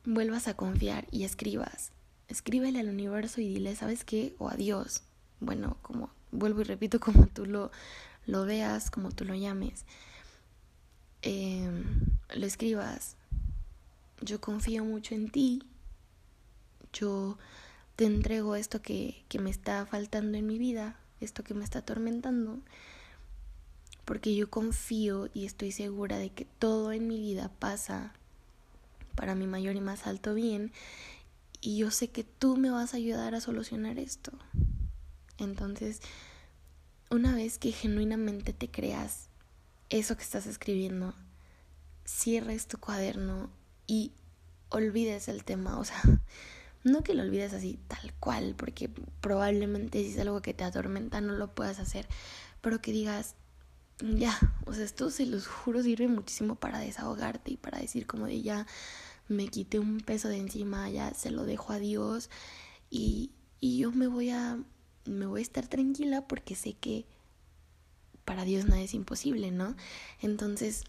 vuelvas 0.05 0.47
a 0.47 0.55
confiar 0.55 1.07
y 1.11 1.23
escribas. 1.23 1.91
Escríbele 2.27 2.79
al 2.79 2.89
universo 2.89 3.41
y 3.41 3.47
dile, 3.47 3.75
¿sabes 3.75 4.03
qué? 4.03 4.35
O 4.39 4.49
adiós. 4.49 5.03
Bueno, 5.39 5.77
como 5.81 6.11
vuelvo 6.31 6.61
y 6.61 6.65
repito, 6.65 6.99
como 7.01 7.27
tú 7.27 7.45
lo, 7.45 7.71
lo 8.25 8.45
veas, 8.45 8.91
como 8.91 9.11
tú 9.11 9.25
lo 9.25 9.35
llames. 9.35 9.85
Em, 11.21 11.83
lo 12.33 12.45
escribas. 12.45 13.15
Yo 14.21 14.39
confío 14.39 14.85
mucho 14.85 15.15
en 15.15 15.29
ti. 15.29 15.63
Yo 16.93 17.37
te 18.01 18.07
entrego 18.07 18.55
esto 18.55 18.81
que, 18.81 19.23
que 19.29 19.37
me 19.37 19.51
está 19.51 19.85
faltando 19.85 20.35
en 20.35 20.47
mi 20.47 20.57
vida, 20.57 20.99
esto 21.19 21.43
que 21.43 21.53
me 21.53 21.63
está 21.63 21.79
atormentando, 21.79 22.57
porque 24.05 24.35
yo 24.35 24.49
confío 24.49 25.29
y 25.35 25.45
estoy 25.45 25.71
segura 25.71 26.17
de 26.17 26.31
que 26.31 26.45
todo 26.45 26.93
en 26.93 27.07
mi 27.07 27.19
vida 27.19 27.51
pasa 27.59 28.11
para 29.13 29.35
mi 29.35 29.45
mayor 29.45 29.75
y 29.75 29.81
más 29.81 30.07
alto 30.07 30.33
bien 30.33 30.71
y 31.61 31.77
yo 31.77 31.91
sé 31.91 32.07
que 32.07 32.23
tú 32.23 32.57
me 32.57 32.71
vas 32.71 32.95
a 32.95 32.97
ayudar 32.97 33.35
a 33.35 33.39
solucionar 33.39 33.99
esto. 33.99 34.31
Entonces, 35.37 36.01
una 37.11 37.35
vez 37.35 37.59
que 37.59 37.71
genuinamente 37.71 38.51
te 38.51 38.71
creas 38.71 39.29
eso 39.89 40.17
que 40.17 40.23
estás 40.23 40.47
escribiendo, 40.47 41.13
cierres 42.03 42.65
tu 42.65 42.79
cuaderno 42.79 43.51
y 43.85 44.11
olvides 44.69 45.27
el 45.27 45.43
tema, 45.43 45.77
o 45.77 45.83
sea, 45.83 46.01
no 46.83 47.03
que 47.03 47.13
lo 47.13 47.23
olvides 47.23 47.53
así 47.53 47.79
tal 47.87 48.13
cual, 48.19 48.55
porque 48.57 48.89
probablemente 49.21 50.03
si 50.03 50.13
es 50.13 50.19
algo 50.19 50.41
que 50.41 50.53
te 50.53 50.63
atormenta 50.63 51.21
no 51.21 51.33
lo 51.33 51.53
puedas 51.53 51.79
hacer, 51.79 52.07
pero 52.61 52.81
que 52.81 52.91
digas, 52.91 53.35
ya, 53.99 54.37
o 54.65 54.73
sea, 54.73 54.83
esto 54.83 55.09
se 55.11 55.25
los 55.25 55.47
juro 55.47 55.83
sirve 55.83 56.07
muchísimo 56.07 56.55
para 56.55 56.79
desahogarte 56.79 57.51
y 57.51 57.57
para 57.57 57.79
decir 57.79 58.07
como 58.07 58.25
de 58.25 58.41
ya 58.41 58.65
me 59.27 59.47
quité 59.47 59.79
un 59.79 59.99
peso 59.99 60.27
de 60.27 60.37
encima, 60.37 60.89
ya 60.89 61.13
se 61.13 61.31
lo 61.31 61.45
dejo 61.45 61.73
a 61.73 61.79
Dios 61.79 62.29
y, 62.89 63.31
y 63.59 63.77
yo 63.77 63.91
me 63.91 64.07
voy 64.07 64.31
a 64.31 64.59
me 65.05 65.25
voy 65.25 65.39
a 65.39 65.43
estar 65.43 65.67
tranquila 65.67 66.27
porque 66.27 66.55
sé 66.55 66.73
que 66.73 67.05
para 68.25 68.43
Dios 68.43 68.65
nada 68.65 68.81
es 68.81 68.93
imposible, 68.93 69.51
¿no? 69.51 69.75
Entonces, 70.21 70.83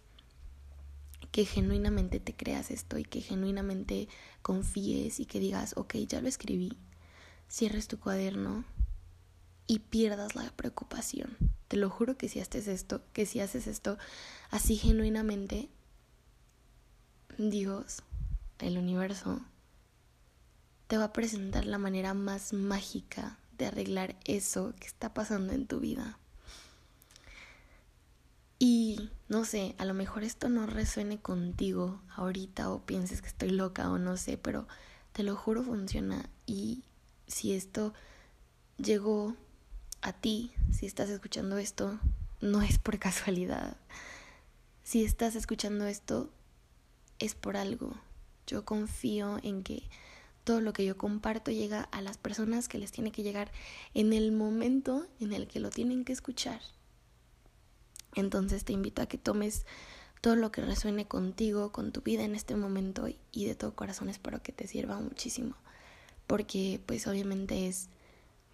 que 1.32 1.46
genuinamente 1.46 2.20
te 2.20 2.36
creas 2.36 2.70
esto 2.70 2.98
y 2.98 3.04
que 3.04 3.22
genuinamente 3.22 4.08
confíes 4.42 5.18
y 5.18 5.24
que 5.26 5.40
digas, 5.40 5.74
ok, 5.76 5.94
ya 6.06 6.20
lo 6.20 6.28
escribí, 6.28 6.76
cierres 7.48 7.88
tu 7.88 7.98
cuaderno 7.98 8.64
y 9.66 9.80
pierdas 9.80 10.36
la 10.36 10.50
preocupación. 10.50 11.36
Te 11.68 11.78
lo 11.78 11.88
juro 11.88 12.18
que 12.18 12.28
si 12.28 12.38
haces 12.38 12.68
esto, 12.68 13.02
que 13.14 13.24
si 13.24 13.40
haces 13.40 13.66
esto 13.66 13.96
así 14.50 14.76
genuinamente, 14.76 15.70
Dios, 17.38 18.02
el 18.58 18.76
universo, 18.76 19.40
te 20.86 20.98
va 20.98 21.04
a 21.04 21.12
presentar 21.14 21.64
la 21.64 21.78
manera 21.78 22.12
más 22.12 22.52
mágica 22.52 23.38
de 23.56 23.66
arreglar 23.66 24.16
eso 24.26 24.74
que 24.78 24.86
está 24.86 25.14
pasando 25.14 25.54
en 25.54 25.66
tu 25.66 25.80
vida. 25.80 26.18
Y 28.64 29.10
no 29.26 29.44
sé, 29.44 29.74
a 29.78 29.84
lo 29.84 29.92
mejor 29.92 30.22
esto 30.22 30.48
no 30.48 30.66
resuene 30.66 31.20
contigo 31.20 32.00
ahorita 32.14 32.70
o 32.70 32.86
pienses 32.86 33.20
que 33.20 33.26
estoy 33.26 33.50
loca 33.50 33.90
o 33.90 33.98
no 33.98 34.16
sé, 34.16 34.38
pero 34.38 34.68
te 35.10 35.24
lo 35.24 35.34
juro 35.34 35.64
funciona. 35.64 36.30
Y 36.46 36.84
si 37.26 37.54
esto 37.54 37.92
llegó 38.78 39.34
a 40.00 40.12
ti, 40.12 40.52
si 40.70 40.86
estás 40.86 41.10
escuchando 41.10 41.58
esto, 41.58 41.98
no 42.40 42.62
es 42.62 42.78
por 42.78 43.00
casualidad. 43.00 43.76
Si 44.84 45.04
estás 45.04 45.34
escuchando 45.34 45.88
esto, 45.88 46.30
es 47.18 47.34
por 47.34 47.56
algo. 47.56 47.96
Yo 48.46 48.64
confío 48.64 49.40
en 49.42 49.64
que 49.64 49.90
todo 50.44 50.60
lo 50.60 50.72
que 50.72 50.84
yo 50.84 50.96
comparto 50.96 51.50
llega 51.50 51.82
a 51.90 52.00
las 52.00 52.16
personas 52.16 52.68
que 52.68 52.78
les 52.78 52.92
tiene 52.92 53.10
que 53.10 53.24
llegar 53.24 53.50
en 53.92 54.12
el 54.12 54.30
momento 54.30 55.08
en 55.18 55.32
el 55.32 55.48
que 55.48 55.58
lo 55.58 55.70
tienen 55.70 56.04
que 56.04 56.12
escuchar. 56.12 56.60
Entonces 58.14 58.64
te 58.64 58.72
invito 58.72 59.02
a 59.02 59.06
que 59.06 59.18
tomes 59.18 59.64
todo 60.20 60.36
lo 60.36 60.52
que 60.52 60.62
resuene 60.62 61.06
contigo, 61.06 61.72
con 61.72 61.92
tu 61.92 62.00
vida 62.02 62.22
en 62.22 62.34
este 62.34 62.54
momento 62.54 63.08
y 63.32 63.46
de 63.46 63.54
todo 63.54 63.74
corazón 63.74 64.08
espero 64.08 64.42
que 64.42 64.52
te 64.52 64.68
sirva 64.68 65.00
muchísimo, 65.00 65.56
porque 66.26 66.80
pues 66.86 67.06
obviamente 67.08 67.66
es 67.66 67.88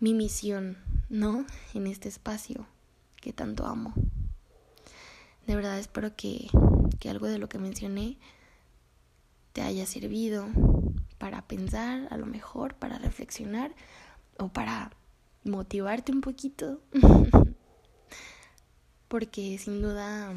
mi 0.01 0.15
misión, 0.15 0.79
¿no? 1.11 1.45
En 1.75 1.87
este 1.87 2.09
espacio 2.09 2.67
que 3.17 3.33
tanto 3.33 3.67
amo. 3.67 3.93
De 5.47 5.57
verdad 5.57 5.79
espero 5.79 6.15
que, 6.17 6.49
que 7.01 7.11
algo 7.11 7.27
de 7.27 7.39
lo 7.39 7.49
que 7.49 7.59
mencioné 7.59 8.19
te 9.53 9.63
haya 9.63 9.87
servido 9.87 10.47
para 11.19 11.47
pensar, 11.49 12.07
a 12.11 12.17
lo 12.17 12.27
mejor, 12.27 12.75
para 12.75 12.99
reflexionar 12.99 13.75
o 14.39 14.49
para 14.49 14.93
motivarte 15.45 16.13
un 16.13 16.21
poquito. 16.21 16.81
porque 19.09 19.59
sin 19.59 19.83
duda 19.83 20.35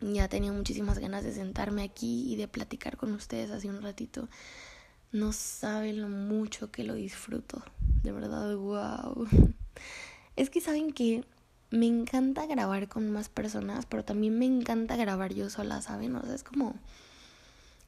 ya 0.00 0.28
tenía 0.28 0.52
muchísimas 0.52 0.98
ganas 0.98 1.24
de 1.24 1.32
sentarme 1.32 1.82
aquí 1.82 2.32
y 2.32 2.36
de 2.36 2.48
platicar 2.48 2.96
con 2.96 3.12
ustedes 3.12 3.50
hace 3.50 3.68
un 3.68 3.82
ratito. 3.82 4.28
No 5.12 5.32
saben 5.32 6.00
lo 6.00 6.08
mucho 6.08 6.70
que 6.70 6.84
lo 6.84 6.94
disfruto. 6.94 7.62
De 8.02 8.12
verdad, 8.12 8.54
wow. 8.56 9.26
Es 10.36 10.50
que 10.50 10.60
saben 10.60 10.92
que 10.92 11.24
me 11.70 11.86
encanta 11.86 12.46
grabar 12.46 12.88
con 12.88 13.10
más 13.10 13.30
personas, 13.30 13.86
pero 13.86 14.04
también 14.04 14.38
me 14.38 14.44
encanta 14.44 14.96
grabar 14.96 15.32
yo 15.32 15.48
sola, 15.48 15.80
¿saben? 15.80 16.14
O 16.14 16.22
sea, 16.22 16.34
es 16.34 16.42
como 16.42 16.74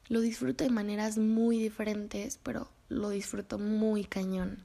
lo 0.07 0.21
disfruto 0.21 0.63
de 0.63 0.71
maneras 0.71 1.19
muy 1.19 1.59
diferentes, 1.59 2.39
pero 2.41 2.67
lo 2.89 3.09
disfruto 3.11 3.59
muy 3.59 4.03
cañón. 4.03 4.63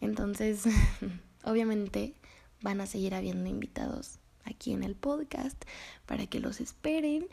Entonces, 0.00 0.64
obviamente 1.44 2.14
van 2.62 2.80
a 2.80 2.86
seguir 2.86 3.14
habiendo 3.14 3.50
invitados 3.50 4.18
aquí 4.50 4.72
en 4.72 4.82
el 4.82 4.94
podcast 4.94 5.62
para 6.06 6.26
que 6.26 6.40
los 6.40 6.60
esperen. 6.60 7.26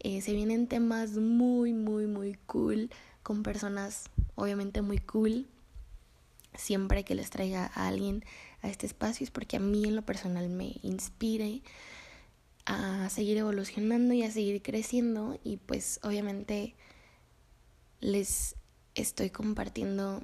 Eh, 0.00 0.20
se 0.20 0.32
vienen 0.32 0.68
temas 0.68 1.12
muy, 1.12 1.72
muy, 1.72 2.06
muy 2.06 2.34
cool 2.46 2.90
con 3.22 3.42
personas 3.42 4.10
obviamente 4.36 4.82
muy 4.82 4.98
cool. 4.98 5.46
Siempre 6.54 7.04
que 7.04 7.14
les 7.14 7.30
traiga 7.30 7.70
a 7.74 7.88
alguien 7.88 8.24
a 8.62 8.68
este 8.68 8.86
espacio 8.86 9.24
es 9.24 9.30
porque 9.30 9.56
a 9.56 9.60
mí 9.60 9.84
en 9.84 9.96
lo 9.96 10.02
personal 10.02 10.48
me 10.48 10.76
inspire 10.82 11.62
a 12.64 13.08
seguir 13.10 13.38
evolucionando 13.38 14.14
y 14.14 14.22
a 14.22 14.30
seguir 14.30 14.62
creciendo 14.62 15.38
y 15.42 15.56
pues 15.56 16.00
obviamente 16.02 16.74
les 18.00 18.56
estoy 18.94 19.30
compartiendo 19.30 20.22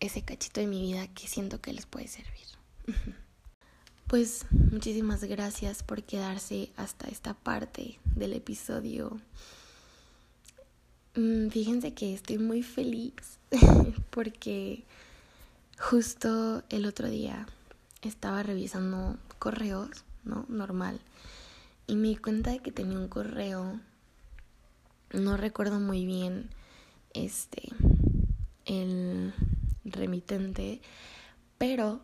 ese 0.00 0.22
cachito 0.22 0.60
de 0.60 0.66
mi 0.66 0.80
vida 0.82 1.06
que 1.08 1.28
siento 1.28 1.60
que 1.60 1.72
les 1.72 1.86
puede 1.86 2.08
servir. 2.08 2.46
Pues 4.06 4.44
muchísimas 4.50 5.24
gracias 5.24 5.82
por 5.82 6.02
quedarse 6.02 6.70
hasta 6.76 7.08
esta 7.08 7.32
parte 7.32 7.98
del 8.14 8.34
episodio. 8.34 9.18
Mm, 11.16 11.48
fíjense 11.48 11.94
que 11.94 12.12
estoy 12.12 12.36
muy 12.38 12.62
feliz 12.62 13.14
porque 14.10 14.84
justo 15.78 16.62
el 16.68 16.84
otro 16.84 17.08
día 17.08 17.46
estaba 18.02 18.42
revisando 18.42 19.16
correos, 19.38 20.04
¿no? 20.22 20.44
Normal. 20.48 21.00
Y 21.86 21.96
me 21.96 22.08
di 22.08 22.16
cuenta 22.16 22.50
de 22.50 22.58
que 22.58 22.72
tenía 22.72 22.98
un 22.98 23.08
correo, 23.08 23.80
no 25.12 25.36
recuerdo 25.38 25.80
muy 25.80 26.04
bien, 26.04 26.50
este, 27.14 27.62
el 28.66 29.32
remitente, 29.84 30.82
pero 31.56 32.00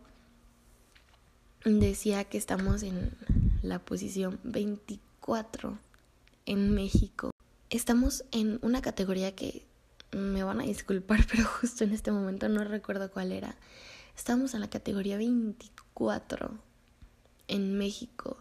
decía 1.64 2.24
que 2.24 2.38
estamos 2.38 2.82
en 2.82 3.12
la 3.62 3.78
posición 3.78 4.40
24 4.44 5.78
en 6.46 6.74
México. 6.74 7.30
Estamos 7.68 8.24
en 8.32 8.58
una 8.62 8.80
categoría 8.80 9.34
que 9.34 9.66
me 10.12 10.42
van 10.42 10.60
a 10.60 10.64
disculpar, 10.64 11.26
pero 11.30 11.44
justo 11.44 11.84
en 11.84 11.92
este 11.92 12.10
momento 12.10 12.48
no 12.48 12.64
recuerdo 12.64 13.10
cuál 13.10 13.32
era. 13.32 13.56
Estamos 14.16 14.54
en 14.54 14.60
la 14.60 14.70
categoría 14.70 15.16
24 15.16 16.58
en 17.48 17.78
México. 17.78 18.38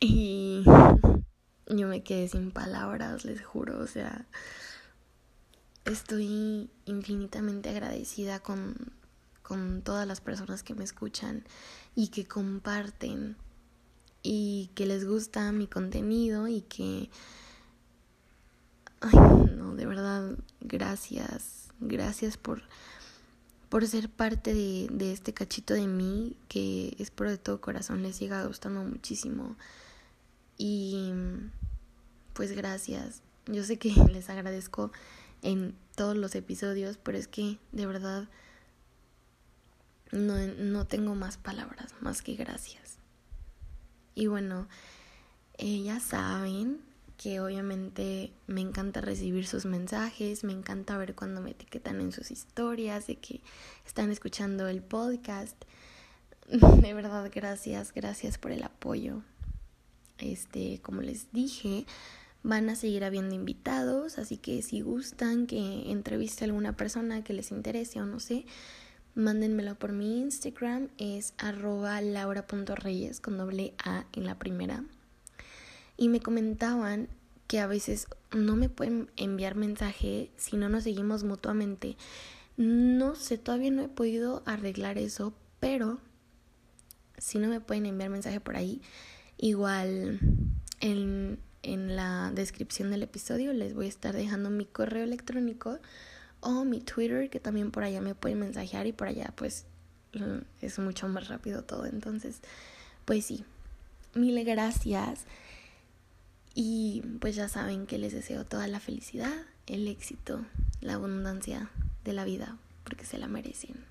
Y 0.00 0.64
yo 1.66 1.88
me 1.88 2.02
quedé 2.02 2.28
sin 2.28 2.50
palabras, 2.50 3.24
les 3.24 3.44
juro. 3.44 3.78
O 3.80 3.86
sea, 3.86 4.26
estoy 5.84 6.70
infinitamente 6.84 7.70
agradecida 7.70 8.40
con, 8.40 8.92
con 9.46 9.82
todas 9.82 10.08
las 10.08 10.20
personas 10.20 10.64
que 10.64 10.74
me 10.74 10.82
escuchan 10.82 11.44
y 11.94 12.08
que 12.08 12.26
comparten 12.26 13.36
y 14.22 14.70
que 14.74 14.86
les 14.86 15.06
gusta 15.06 15.52
mi 15.52 15.68
contenido 15.68 16.48
y 16.48 16.62
que... 16.62 17.10
Ay, 19.00 19.16
no, 19.56 19.76
de 19.76 19.86
verdad, 19.86 20.36
gracias, 20.60 21.68
gracias 21.78 22.36
por, 22.36 22.62
por 23.68 23.86
ser 23.86 24.10
parte 24.10 24.52
de, 24.52 24.88
de 24.90 25.12
este 25.12 25.32
cachito 25.32 25.74
de 25.74 25.86
mí 25.86 26.36
que 26.48 26.96
espero 26.98 27.30
de 27.30 27.38
todo 27.38 27.60
corazón 27.60 28.02
les 28.02 28.16
siga 28.16 28.44
gustando 28.46 28.82
muchísimo. 28.82 29.56
Y 30.58 31.12
pues 32.32 32.50
gracias. 32.50 33.22
Yo 33.46 33.62
sé 33.62 33.78
que 33.78 33.90
les 34.12 34.28
agradezco 34.28 34.90
en 35.42 35.76
todos 35.94 36.16
los 36.16 36.34
episodios, 36.34 36.98
pero 37.00 37.16
es 37.16 37.28
que 37.28 37.60
de 37.70 37.86
verdad 37.86 38.28
no, 40.12 40.36
no 40.38 40.86
tengo 40.86 41.14
más 41.14 41.36
palabras, 41.36 41.94
más 42.00 42.22
que 42.22 42.34
gracias. 42.34 42.98
Y 44.14 44.26
bueno, 44.28 44.68
eh, 45.58 45.82
ya 45.82 46.00
saben 46.00 46.80
que 47.16 47.40
obviamente 47.40 48.32
me 48.46 48.60
encanta 48.60 49.00
recibir 49.00 49.46
sus 49.46 49.64
mensajes, 49.64 50.44
me 50.44 50.52
encanta 50.52 50.98
ver 50.98 51.14
cuando 51.14 51.40
me 51.40 51.52
etiquetan 51.52 52.00
en 52.00 52.12
sus 52.12 52.30
historias, 52.30 53.06
de 53.06 53.16
que 53.16 53.40
están 53.86 54.10
escuchando 54.10 54.68
el 54.68 54.82
podcast. 54.82 55.56
De 56.48 56.94
verdad, 56.94 57.30
gracias, 57.34 57.92
gracias 57.92 58.38
por 58.38 58.52
el 58.52 58.62
apoyo. 58.62 59.22
Este, 60.18 60.80
como 60.82 61.02
les 61.02 61.32
dije, 61.32 61.86
van 62.42 62.68
a 62.70 62.76
seguir 62.76 63.04
habiendo 63.04 63.34
invitados, 63.34 64.18
así 64.18 64.36
que 64.36 64.62
si 64.62 64.80
gustan 64.80 65.46
que 65.46 65.90
entreviste 65.90 66.44
a 66.44 66.46
alguna 66.46 66.76
persona 66.76 67.24
que 67.24 67.32
les 67.32 67.50
interese 67.50 68.00
o 68.00 68.06
no 68.06 68.20
sé, 68.20 68.46
mándenmelo 69.16 69.74
por 69.74 69.92
mi 69.92 70.20
Instagram, 70.20 70.88
es 70.98 71.34
arroba 71.38 72.00
laura.reyes 72.00 73.20
con 73.20 73.38
doble 73.38 73.74
A 73.82 74.04
en 74.12 74.26
la 74.26 74.38
primera. 74.38 74.84
Y 75.96 76.08
me 76.08 76.20
comentaban 76.20 77.08
que 77.48 77.58
a 77.58 77.66
veces 77.66 78.06
no 78.32 78.54
me 78.56 78.68
pueden 78.68 79.10
enviar 79.16 79.54
mensaje 79.54 80.30
si 80.36 80.56
no 80.56 80.68
nos 80.68 80.84
seguimos 80.84 81.24
mutuamente. 81.24 81.96
No 82.58 83.14
sé, 83.14 83.38
todavía 83.38 83.70
no 83.70 83.82
he 83.82 83.88
podido 83.88 84.42
arreglar 84.44 84.98
eso, 84.98 85.32
pero 85.60 85.98
si 87.16 87.38
no 87.38 87.48
me 87.48 87.60
pueden 87.60 87.86
enviar 87.86 88.10
mensaje 88.10 88.40
por 88.40 88.56
ahí, 88.56 88.82
igual 89.38 90.20
en, 90.80 91.38
en 91.62 91.96
la 91.96 92.32
descripción 92.34 92.90
del 92.90 93.02
episodio 93.02 93.54
les 93.54 93.74
voy 93.74 93.86
a 93.86 93.90
estar 93.90 94.14
dejando 94.14 94.50
mi 94.50 94.66
correo 94.66 95.04
electrónico 95.04 95.78
o 96.40 96.64
mi 96.64 96.80
Twitter, 96.80 97.30
que 97.30 97.40
también 97.40 97.70
por 97.70 97.84
allá 97.84 98.00
me 98.00 98.14
pueden 98.14 98.40
mensajear 98.40 98.86
y 98.86 98.92
por 98.92 99.08
allá 99.08 99.32
pues 99.36 99.66
mm, 100.14 100.38
es 100.60 100.78
mucho 100.78 101.08
más 101.08 101.28
rápido 101.28 101.62
todo. 101.62 101.86
Entonces, 101.86 102.40
pues 103.04 103.26
sí, 103.26 103.44
mil 104.14 104.42
gracias. 104.44 105.24
Y 106.54 107.02
pues 107.20 107.36
ya 107.36 107.48
saben 107.48 107.86
que 107.86 107.98
les 107.98 108.12
deseo 108.12 108.46
toda 108.46 108.66
la 108.66 108.80
felicidad, 108.80 109.32
el 109.66 109.88
éxito, 109.88 110.44
la 110.80 110.94
abundancia 110.94 111.70
de 112.04 112.14
la 112.14 112.24
vida, 112.24 112.56
porque 112.84 113.04
se 113.04 113.18
la 113.18 113.28
merecen. 113.28 113.84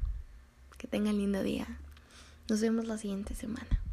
Que 0.78 0.88
tengan 0.88 1.18
lindo 1.18 1.44
día. 1.44 1.68
Nos 2.50 2.62
vemos 2.62 2.88
la 2.88 2.98
siguiente 2.98 3.36
semana. 3.36 3.85